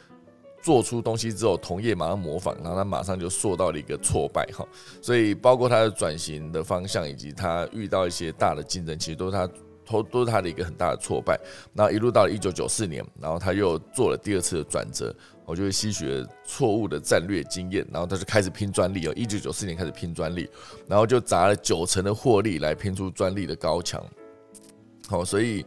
[0.63, 4.47] 做出东西之后，同业马上模仿，然后他马上就受到了一个挫败。
[4.53, 4.65] 哈，
[5.03, 9.51] 所以包括他的转型的方向，以及他遇到一些大的竞争，其实都是他。
[9.87, 11.39] 都都是他的一个很大的挫败，
[11.73, 15.15] 那一路到了一九九四年，然后他又做了第二次的转折，
[15.45, 20.49] 我就会吸取了错误的战略经验，然后他就开始拼专利哦，一九九四年开始拼专利，
[20.89, 24.05] 然后就砸了九成的获利来拼出专利的高墙，
[25.09, 25.65] 好，所以。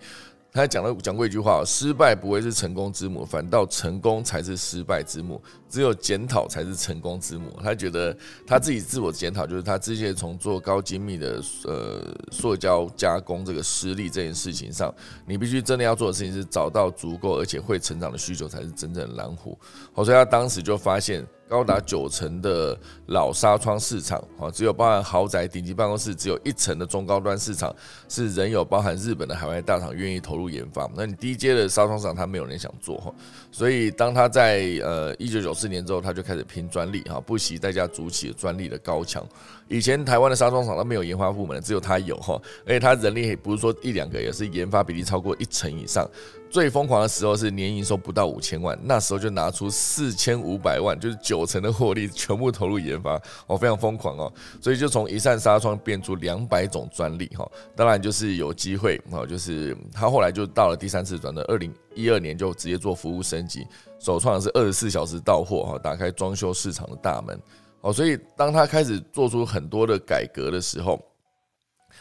[0.52, 5.40] 他讲了讲过一句话：失败不会是成功之母，反倒成功才是失败之母。
[5.70, 7.56] 只有检讨才是成功之母。
[7.64, 8.16] 他觉得
[8.48, 14.94] 他自己自我检讨，就是他之前从做高精密的呃塑胶加工这个失利这件事情上，
[15.28, 19.58] 你必须真的要做的事情是找到足够而且会成长的需求，才是真正的蓝湖。
[19.94, 21.26] 好，所以他当时就发现。
[21.50, 22.78] 高达九成的
[23.08, 27.76] 老纱窗市场，啊，只有包含豪宅顶级办公室，只有一层的中高端市场
[28.08, 30.88] 是仍有包含日本的海外大厂愿意投入研发。
[30.96, 33.12] 那你低阶的纱窗市场，他没有人想做哈。
[33.52, 39.26] 所以当他在呃一九九四年之后，他就开始拼专利哈，不惜代价筑起专利的高墙。
[39.68, 46.08] 以前台湾的纱窗厂都没有研发部门，只有他有哈，而且他人力也不是说一两个，也是研发比例超过一成以上。
[46.50, 54.32] 最疯狂的时候是年营收不到五千万，那时候就拿出四千五百万，就是九成的获利全部投入研发，哦，非常疯狂哦。
[54.62, 63.66] 所以就从一扇纱窗变出两百种专利哈，当然就是有机会哦，就是他后来就到了第三次转的二零一二年就直接做服务升级，
[64.00, 67.40] 首创的是二十四小时到货哈，打开装修市场的大门。
[67.82, 71.00] 哦，所以当他开始做出很多的改革的时候，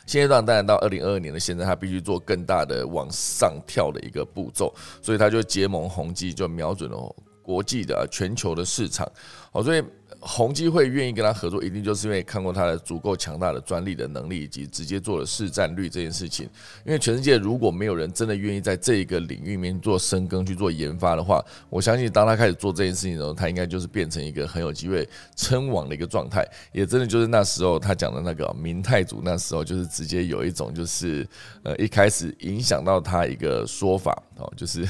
[0.06, 7.16] 现阶段当然到二零二二年的现在，他必须做更大的往上跳的一个步骤，所以他就结盟宏基，就瞄准了
[7.48, 9.10] 国际的全球的市场。
[9.52, 9.82] 哦，所以。
[10.20, 16.44] 宏基会愿意跟他合作，一定就是因为看过他的足够强大的专利的能力，以及直接做了市占率这件事情。
[16.84, 21.40] 因为全世界如果没有人真的愿意在这一个领域里面做深耕去做研发的话，
[21.70, 26.44] 我相信当他开始做这件事情的时候，他应该就是变成一个很有机会称王的一个状态。
[26.72, 31.24] 也真的就是那时候他讲的那个明太祖，那时候就是直接有一种就是
[31.62, 34.80] 呃一开始影响到他一个说法哦，就是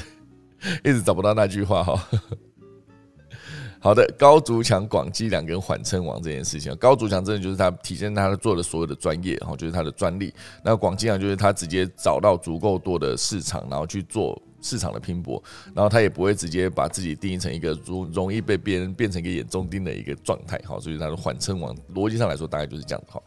[0.83, 2.09] 一直找不到那句话哈。
[3.81, 10.33] 好的，高足强、广积粮跟缓称王这件事情，高足强真的就是他体现他做的所有的专业，然后就是他的专利。
[10.63, 15.41] 那广积粮就是他直接找到足够多的市场，然后去做市场的拼搏，
[15.73, 20.59] 然后他也不会直接把自己定义成一个容容易被别人变成一个眼中钉的一个状态。
[20.65, 23.21] 好，所以他的缓称王逻辑上来说大概就是这样的哈。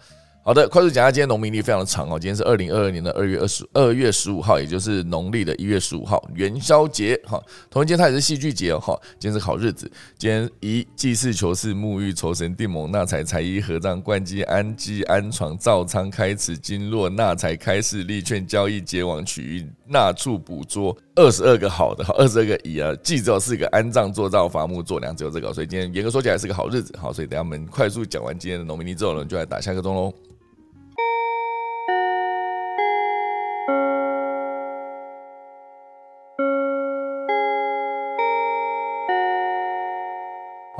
[0.45, 2.19] 好的，快速讲一下，今天农民历非常的长哦。
[2.19, 7.41] 今天是二零二二年的二月二十二月十五号，也就是农历的一月十五号，元宵节哈。
[7.71, 9.01] 同一天它也是戏剧节哦哈。
[9.21, 9.89] 今天是好日子，
[10.19, 26.93] 今天一祭祀求事，沐浴酬神，定盟纳财，财衣合葬，灌机安基安床，造仓开池，经络纳财，开市利券，交易结网，取运纳畜捕捉，二十二个好的，二十二个乙啊，祭只有四个，安葬做造伐木做粮只有这个，所以今天严格说起来是个好日子。
[26.99, 30.13] 好，所以等下我们快速讲完今天的农民历之后呢，就来打下个钟喽。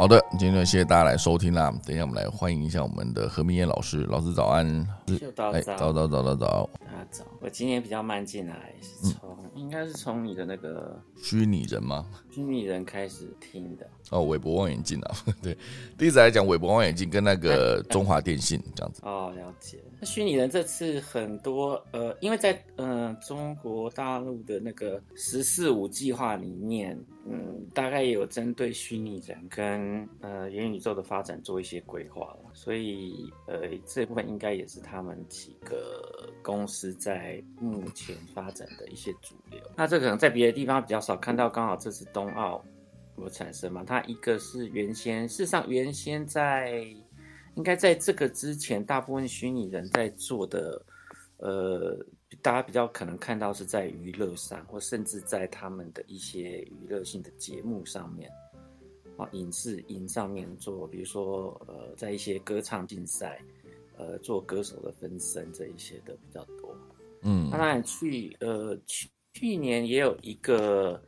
[0.03, 1.73] 好的，今天谢谢大家来收听啦。
[1.87, 3.99] 等一下，我们来欢迎一下我们的何明燕老师。
[4.11, 4.85] 老师早安，
[5.33, 6.71] 早早早早早早早。
[6.81, 12.07] 大早，我今天比较慢进来，是从应该是从你的那个虚拟人吗？
[12.31, 13.89] 虚拟人开始听的。
[14.11, 15.57] 哦，韦伯望远镜啊， 对，
[15.97, 19.01] 第一次来讲韦伯望远镜跟那个 中华电信这样子。
[19.05, 19.83] 哦，了解。
[20.01, 39.63] 那虚拟人这次很多呃，因为在嗯中国大陆的那个“十四五”计划里面，嗯，大概也有针对虚拟人跟呃元宇宙的发展做一些规划了，所以呃这部分应该也是他们几个公司在目前发展的一些主流。
[39.77, 42.65] 那这可能在别的地方比较少看到，刚好这次冬奥
[43.19, 43.85] 有产生嘛？
[43.85, 46.85] 它一个是原先，事实上原先在。
[47.55, 50.83] 应该在这个之前，大部分虚拟人在做的，
[51.37, 52.03] 呃，
[52.41, 58.31] 大家比较可能看到是在娱乐上，或甚至在他们的一些娱乐性的节目上面，
[59.19, 63.39] 啊，影视影上面做，比如说，呃，在一些歌唱竞赛，
[63.99, 66.75] 呃，做歌手的分身这一些的比较多。
[67.21, 71.01] 嗯，当然去，呃，去去年也有一个，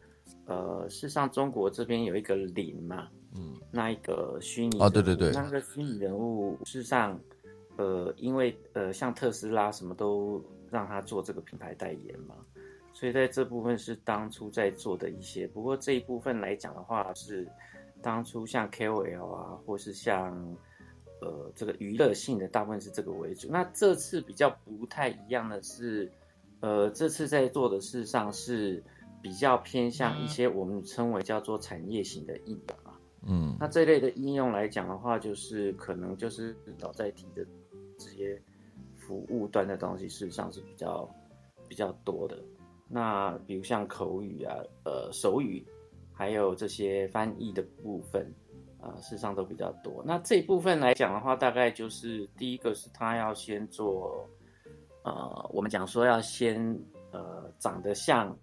[0.46, 3.08] 呃，事实上中国这边有一个零嘛。
[3.36, 7.18] 嗯，那一个虚拟哦，对对对，那个虚拟人物，事实上，
[7.76, 12.36] 呃，因为呃，像特斯拉什么都让他做这个品牌代言嘛，
[12.92, 15.48] 所以在这部分是当初在做的一些。
[15.48, 17.44] 不过这一部分来讲的话，是
[18.00, 20.32] 当初像 KOL 啊，或是像
[21.20, 23.48] 呃这个娱乐性的，大部分是这个为主。
[23.50, 26.08] 那这次比较不太一样的是，
[26.64, 28.82] 呃，这次在做的事实上是
[29.20, 32.98] 比较偏向一些我们称为叫做产业型的应用啊。
[33.26, 37.46] 嗯，那这类的应用来讲的话，就是可能就是早在提的
[37.98, 38.40] 这些
[38.96, 41.06] 服务端的东西，事实上是比较
[41.68, 42.42] 比较多的。
[42.88, 44.56] 那比如像口语啊、
[44.86, 45.62] 呃手语，
[46.14, 48.26] 还有这些翻译的部分
[48.80, 50.02] 啊，事实上都比较多。
[50.06, 54.26] 那这一部分来讲的话，大概就是第一个是他要先做，
[55.04, 56.58] 呃，我们讲说要先
[57.12, 58.36] 呃长得像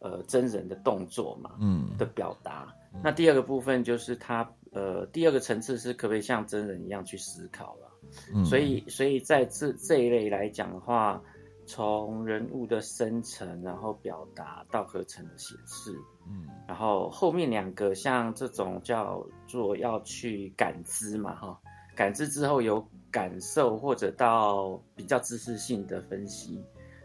[0.00, 2.74] 呃真人的动作嘛，嗯的表达。
[3.02, 7.90] 那第二个部分就是他，呃，第二个层次是可不可以像真人一样去思考了？
[8.34, 11.20] 嗯，所以，所以在这这一类来讲的话，
[11.66, 15.94] 从人物的生成，然后表达到合成的显示，
[16.26, 21.60] 嗯，然后后面两个像这种叫做要去感知嘛，哈，
[21.94, 22.80] 感知之后有
[23.16, 26.62] 感受或者到比较知识性的分析，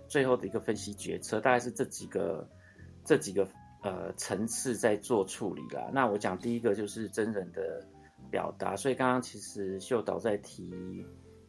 [0.07, 2.45] 最后的一个分析决策，大概是这几个，
[3.05, 3.47] 这几个。
[3.83, 5.89] 呃，层次在做处理啦。
[5.91, 7.83] 那我讲第一个就是真人的
[8.29, 10.71] 表达，所以刚刚其实秀导在提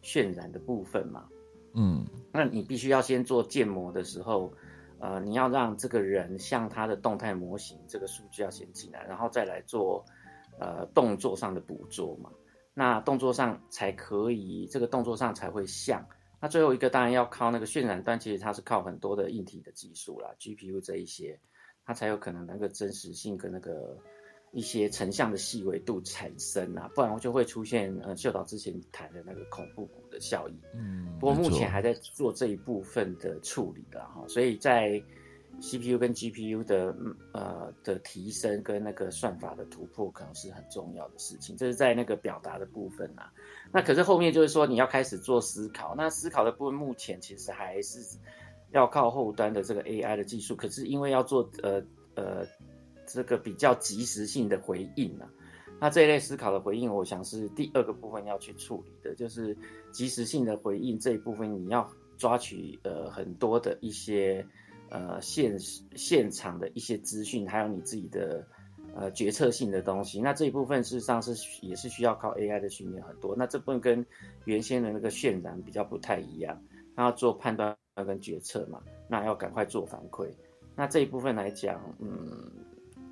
[0.02, 1.28] 渲染的部分嘛，
[1.74, 4.50] 嗯，那你必须要先做建模的时候，
[4.98, 10.02] 呃，你要让这个人像他的动态模型，这个数据要先进来，然后再来做
[10.58, 12.30] 呃动作上的捕捉嘛。
[12.74, 16.06] 那动作上才可以，这个动作上才会像。
[16.40, 21.38] 那最后一个当然要靠那个渲染端，其实它是靠很多的硬体的技术啦，GPU 这一些。
[21.84, 23.98] 它才有可能那个真实性跟那个
[24.52, 30.56] 一些成像的细微度产生啊，不然就会出现呃秀导之前谈的那个恐怖谷的效应。
[30.74, 35.02] 嗯，不过目前还在做这一部分的处理的哈，所以在
[35.60, 36.94] CPU 跟 GPU 的
[37.32, 41.56] 呃的提升跟那个算法的突破，可能是很重要的事情。
[41.56, 43.32] 这是在那个表达的部分啊。
[43.72, 47.98] 那可是后面就是说你要开始做思考，那思考的部分目前其实还是。
[48.74, 51.74] 要靠后端的这个 AI 的技术，可是因为要做呃
[52.14, 52.42] 呃
[53.06, 55.28] 这个比较及时性的回应啊，
[55.78, 59.54] 那这一类思考的回应，我想是第二个部分要去处理的，就是
[59.90, 61.86] 及时性的回应这一部分，你要
[62.16, 64.42] 抓取呃很多的一些
[64.92, 65.58] 呃现
[65.96, 68.46] 现场的一些资讯，还有你自己的
[68.94, 74.06] 呃决策性的东西，那这一部分事实上是也是需要靠 AI 的训练很多，那这部分跟
[74.44, 76.62] 原先的那个渲染比较不太一样，
[76.94, 77.76] 那做判断。
[77.94, 80.26] 跟决策嘛，那要赶快做反馈。
[80.74, 82.50] 那这一部分来讲，嗯，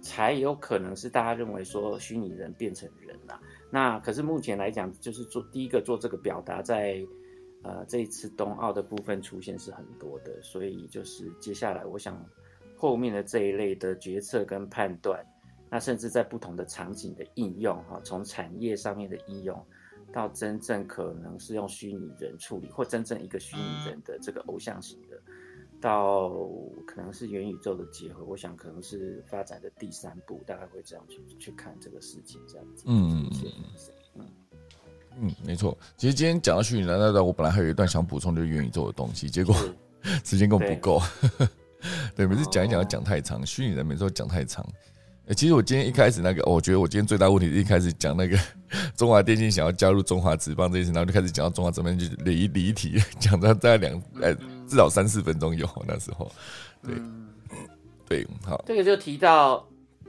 [0.01, 3.39] 才有可能是大家认为说虚拟人变成人了。
[3.71, 6.99] 那可是目前来讲，就是做第一个做这个表达，在
[7.63, 12.25] 呃这一次冬奥的部分出现是很多的，所以就是接下来我想
[12.77, 15.25] 后面的这一类的决策跟判断，
[15.71, 19.67] 那甚至在不同的场景的应用哈，从产业上面的应用。
[20.13, 25.23] 到真正可能是用虚拟人处理，或真正一个虚拟人的这个偶像型的，
[25.81, 26.31] 到
[26.85, 32.87] 可能是元宇宙的结合，我想可能是发展的第三步，大概会这样去去看这个事情，这样子。
[32.89, 33.53] 嗯嗯嗯
[34.17, 34.27] 嗯
[35.45, 35.77] 没错。
[35.97, 39.55] 其实今天讲到虚拟人，那段我本来还有一段想补充，就是元宇宙的东西，结果
[40.25, 41.03] 时间根本不够。
[42.15, 44.67] 对，每次讲一讲要讲太长，虚拟人每次都讲太长。
[45.37, 48.37] 其实我今天一开始那个，我觉得我今天最大问题是一开始讲那个
[48.97, 54.35] 中华电信想要加入中华职棒这件事，然后就开始讲到中华这边就离离题，讲到大概两呃
[54.67, 56.31] 至少三四分钟有那时候，
[56.83, 56.97] 对
[58.09, 59.65] 对，好，这个就提到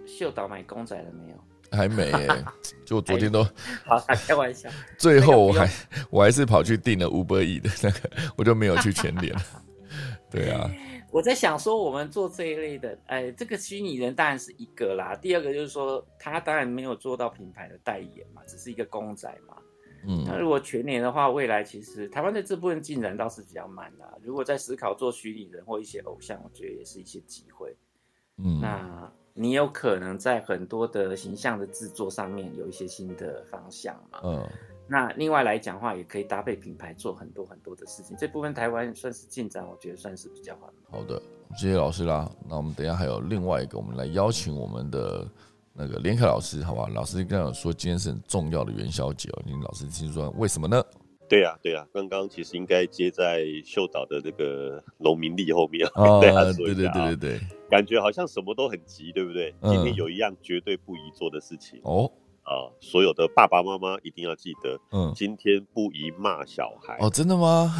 [0.07, 1.37] 秀岛买公仔了没有？
[1.71, 2.11] 还没，
[2.85, 3.43] 就昨天都
[3.85, 3.97] 好
[4.27, 5.69] 开玩笑， 最后我还
[6.09, 9.35] 我还是跑去订了五百亿的那个，我就没有去全联，
[10.29, 10.69] 对啊。
[11.11, 15.13] 我在想说，我们做这一类的，哎，这个虚拟人当然是一个啦。
[15.13, 19.57] 第二个就是说，他当然没有做到品牌的代言嘛，只是一个公仔嘛。
[20.07, 24.19] 嗯，那如果全年的话，未来其实台湾的这部分进展倒是比较慢的。
[24.23, 27.75] 如果在思考做虚拟人或一些偶像，我觉得也是一些机会。
[28.37, 29.11] 嗯，那
[29.41, 34.19] 你有可能在很多的形象的制作上面有一些新的方向嘛？
[34.23, 34.47] 嗯。
[34.87, 38.15] 那另外来讲话，也可以搭配品牌做很多很多的事情。
[38.15, 41.01] 这部分台湾算是进展，我觉得算是比较缓慢。
[41.01, 41.19] 好的，
[41.57, 42.29] 谢谢老师啦。
[42.47, 45.27] 那我们等下还有另外一个，我们来邀请我们的
[45.73, 46.87] 那个连凯老师，好吧？
[46.93, 50.83] 老师刚刚说今天是很重要的元宵节哦，您老师听说为什么呢？
[51.31, 56.19] 对呀，对呀，刚刚其实应该接在秀岛的那个农民力后面哦。
[56.21, 59.55] 对啊，对对对对对，感觉好像什么都很急，对不对？
[59.63, 62.11] 今天有一样绝对不宜做的事情哦。
[62.43, 67.73] 啊，所有的爸爸妈妈一定要记得，嗯，今天不宜骂小孩哦，真的吗？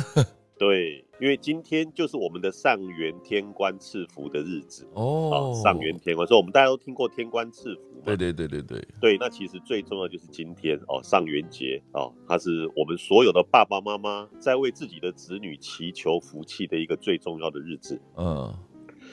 [0.61, 5.59] 对，因为今天就是我们的上元天官赐福的日子哦。
[5.63, 9.17] 上元天官，所以我们大家都听过天官赐福嘛对对对对对对。
[9.17, 17.99] 那其实最重要就是今天哦，上元节哦，它是我们所有的爸爸妈妈在为自己的子女祈求福气的一个最重要的日子。
[18.15, 18.53] 嗯。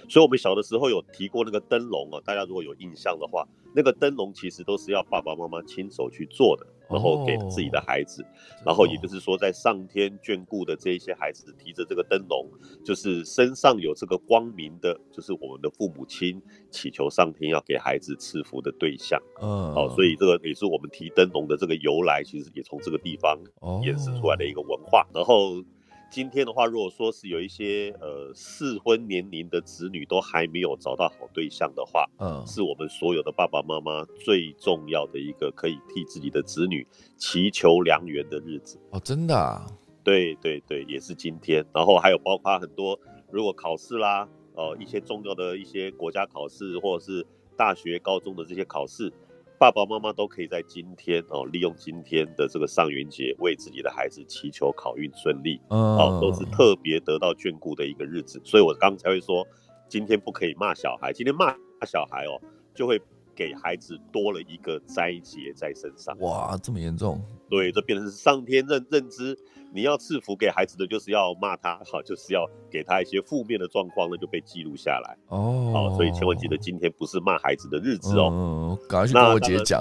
[0.07, 8.25] 所以，我们小的时候有提过那个灯笼啊，大家如果有印象的话，那个灯笼其实都是要爸爸妈妈亲手去做的，然后给自己的孩子，
[8.65, 12.49] 然后也就是说，在上天眷顾的这一些孩子提着这个灯笼，
[12.85, 19.21] 就是身上有这个光明的，就是我们的父母亲祈求上天要给孩子赐福的对象。
[19.41, 23.39] 嗯，好，所以这个也是我们提灯笼的这个由来，其实也从这个地方
[23.83, 25.63] 衍生出来的一个文化，然后。
[26.11, 36.87] 今天的话，如果说是有一些呃适婚年龄的子女都还没有找到好对象的话，嗯，是我们所有的爸爸妈妈最重要的一个可以替自己的子女
[37.17, 39.37] 祈求良缘的日子哦，真的？
[39.37, 39.67] 啊？
[40.03, 41.65] 对对对，也是今天。
[41.75, 42.99] 然后还有包括很多，
[43.31, 49.13] 如果考试啦，哦，一些重要的一些国家考试或者是大学、高中的这些考试。
[49.59, 58.41] 爸爸妈妈都可以在今天哦，利用今天的这个上元节，为自己的孩子祈求考运顺利，哦，都是特别得到眷顾的一个日子。
[58.45, 59.45] 所以我刚才会说，
[59.89, 62.41] 今天不可以骂小孩，今天骂小孩哦，
[62.73, 63.01] 就会
[63.39, 66.19] 给孩子多了一个灾劫在身上。
[66.19, 67.23] 哇，这么严重？
[67.49, 69.39] 对，这变成是上天认认知。
[69.73, 75.17] 你要赐福给孩子的，就是要骂他，好，就是要给他一些负面的状况呢，就被记录下来。
[75.29, 78.29] 哦，好，所以千万记得，今天不是骂孩子的日子哦。
[78.33, 79.81] 嗯，赶快去跟我姐讲，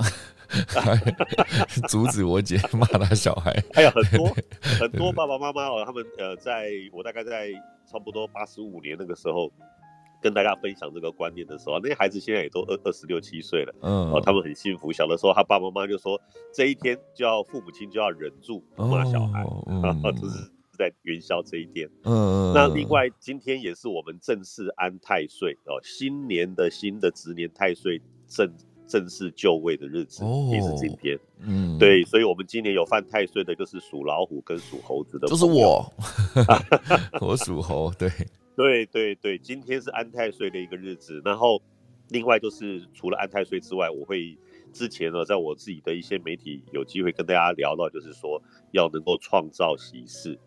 [1.89, 3.51] 阻止我姐骂他小孩。
[3.74, 4.36] 还 有很多
[4.80, 7.49] 很多 爸爸妈妈哦，他们呃，在我大概在
[7.89, 9.51] 差不多八十五年那个时候。
[10.22, 14.91] 跟大家分享这个观念的时候，那些孩子现在也都二二十六七岁了，嗯，哦，他们很幸福。
[14.91, 16.20] 小的时候，他爸爸妈妈就说，
[16.53, 19.41] 这一天就要父母亲就要忍住骂小孩，
[19.84, 21.88] 啊， 都是在元宵这一天。
[22.03, 22.53] 嗯嗯。
[22.53, 28.51] 那另外，今天也是我们正式安太岁哦，新年的新的值年太岁正
[28.88, 31.20] 正式就位的日子，也是今天。
[31.41, 35.86] 嗯，对，所以我们今年有犯太岁的，就是属老虎跟属猴子的，就是我，
[37.22, 38.09] 我属猴，对。
[38.58, 41.62] 对对对，今天是安太岁的一个日子，然后
[42.10, 44.36] 另外就是除了安太岁之外，我会
[44.74, 48.41] 之前呢，在我自己的一些媒体有机会跟大家聊到，就是说
[48.72, 50.39] 要能够创造喜事，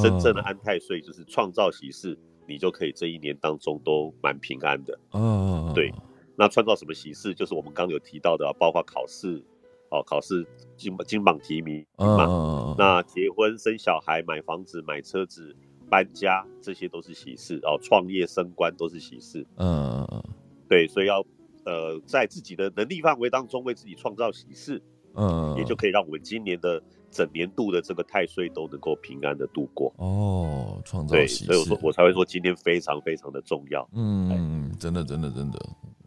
[0.00, 4.98] 真正的安太岁就是创造喜事，你就可以这一年当中都蛮平安的。
[5.12, 5.92] 嗯，对，
[6.36, 7.34] 那创造什么喜事？
[7.34, 9.44] 就是我们刚刚有提到的，包括考试，
[9.90, 10.46] 哦，考试
[10.78, 15.54] 金金榜题名嘛，那结婚、生小孩、买房子、买车子。
[15.90, 19.44] 搬家这些都是喜事哦，创业升官都是喜事。
[19.56, 20.22] 嗯嗯嗯，
[20.68, 21.24] 对，所以要
[21.64, 24.80] 呃在自己的能力范围当中为自己创造喜事，
[25.14, 26.80] 嗯，也就可以让我们今年的
[27.10, 29.92] 整年度的这个太岁都能够平安的度过。
[29.98, 33.86] 哦，创造喜事，所以我说我才会说今天非常非常的重要。
[33.92, 35.58] 嗯，真的真的真的，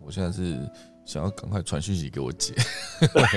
[0.02, 0.58] 我现在是。
[1.06, 2.54] 想要赶快传讯息给我姐，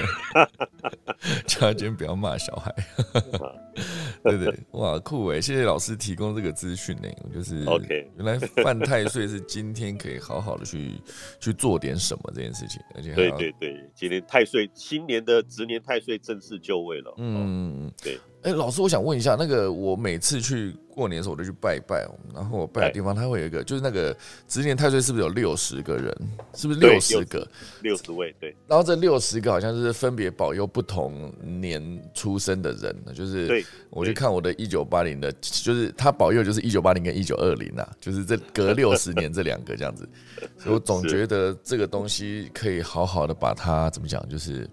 [1.47, 2.75] 叫他今天不要骂小孩。
[4.23, 5.41] 对对，哇，酷哎！
[5.41, 8.11] 谢谢老师提供这个资讯呢，就是 OK。
[8.17, 10.95] 原来犯太岁是今天可以好好的去
[11.39, 17.15] 去做点什么这件事情，而且对对对，今天太岁新年的值年太岁正式就位了。
[17.19, 18.19] 嗯，对。
[18.47, 24.17] 哎，老师，我想问一下，那个我每次去过年的时候，我都去拜拜，然后我拜的地方，它会有一个，就是那个
[24.47, 26.17] 值年太岁是不是有六十个人？
[26.55, 27.45] 是不是六十个？
[27.83, 28.55] 六十位，对。
[28.69, 40.09] 然后这六十个好像是分别保佑不同年出生的人，就是我去看我的一九八零的，就是他保佑就是一九八零跟一九二零啊，就是这隔六十年这两个这样子，
[40.57, 44.71] 所以我总觉得这个东西可以好好的把它怎么讲，就是。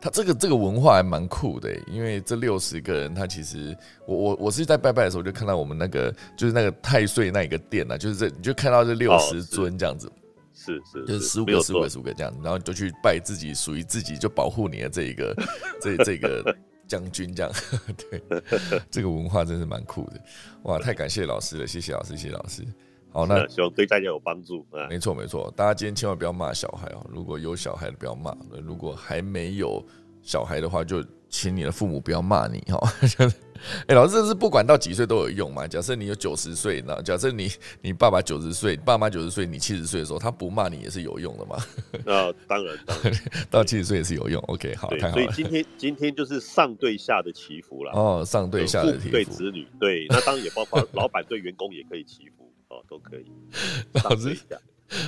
[0.00, 3.76] 他这个这个文化还蛮酷的，因为这六十个人，他其实
[4.06, 10.10] 我我我是在拜拜的时候就看到我们那个就是那个太岁那一个殿啊，就是这你就看到这六十尊这样子，
[10.54, 15.36] 是是，就是十五个十五个十五个这样子，然后就去拜自己属于自己就保护你的这一个
[15.82, 16.56] 这这个
[16.88, 17.52] 将军这样，
[17.96, 18.22] 对，
[18.90, 20.20] 这个文化真是蛮酷的，
[20.62, 22.64] 哇，太感谢老师了，谢谢老师，谢谢老师。
[23.12, 24.64] 好，那希望对大家有帮助。
[24.88, 27.04] 没错，没错，大家今天千万不要骂小孩哦。
[27.12, 28.32] 如果有小孩的，不要骂；
[28.62, 29.84] 如果还没有
[30.22, 32.92] 小孩的话，就请你的父母不要骂你 哈。
[33.86, 35.66] 哎，老师，这是不管到几岁都有用嘛？
[35.66, 37.50] 假设你有九十岁，那假设你
[37.82, 41.56] 你爸爸九十岁，爸妈九十岁，你七十岁的时候，他不骂你也是有用的嘛？
[42.06, 43.12] 那当然，当然，
[43.50, 44.40] 到七十岁也是有用。
[44.46, 45.22] OK，好，太好了。
[45.22, 47.92] 所以今天今天就是上对下的祈福了。
[47.92, 52.49] 哦，上对下的祈福，对子女，对，那当然也包括老板对员工也可以祈福。
[52.70, 53.26] 哦，都可以。
[54.02, 54.36] 老师，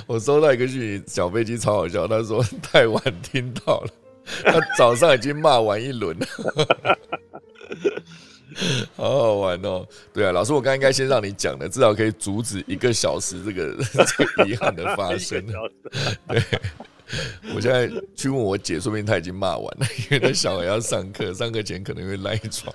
[0.05, 2.07] 我收到一个讯息，小飞机超好笑。
[2.07, 3.89] 他说太晚听到了，
[4.45, 6.27] 他早上已经骂完一轮了，
[8.95, 9.85] 好好玩哦。
[10.13, 15.43] 对啊，老师，我刚应该先让你讲的，至少可以阻止一个小时这个这个遗憾的发生。
[16.27, 16.41] 对，
[17.55, 22.73] 我现在去问我姐，说不定她已经骂完了，因为她小孩要上课，上课前可能会赖床。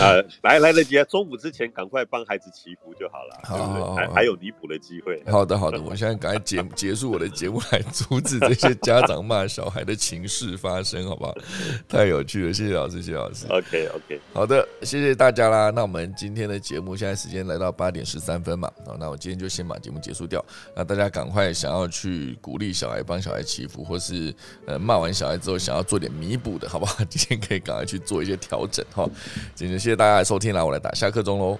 [0.00, 1.04] 啊，来来得及啊！
[1.04, 5.22] 中午之前赶快帮孩子祈福就好了，好，还还有弥补的机会。
[5.26, 11.34] 好的，好的，我现在赶快结结束我的节目，来阻止这些家长骂小孩的情事发生，好不好？
[11.86, 13.46] 太有趣了，谢谢老师，谢谢老师。
[13.48, 15.68] OK，OK，好的，谢谢大家啦。
[15.68, 20.42] 那我们今天的节目现在时间来到八点十三分嘛，好，那我今天就先把节目结束掉。
[20.74, 27.04] 那大家赶快想要去鼓励小孩，帮小孩祈福，或是呃骂完小孩之后想要做点弥补的，好不好？
[27.04, 29.06] 今天可以赶快去做一些调整哈。
[29.54, 29.73] 今天。
[29.78, 31.58] 谢谢大家的收听，那我来打下课钟喽。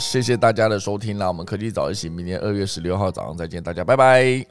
[0.00, 4.46] 谢谢大家的收听，那我们科技早一起，明年二月十六号早上再见，大家拜拜。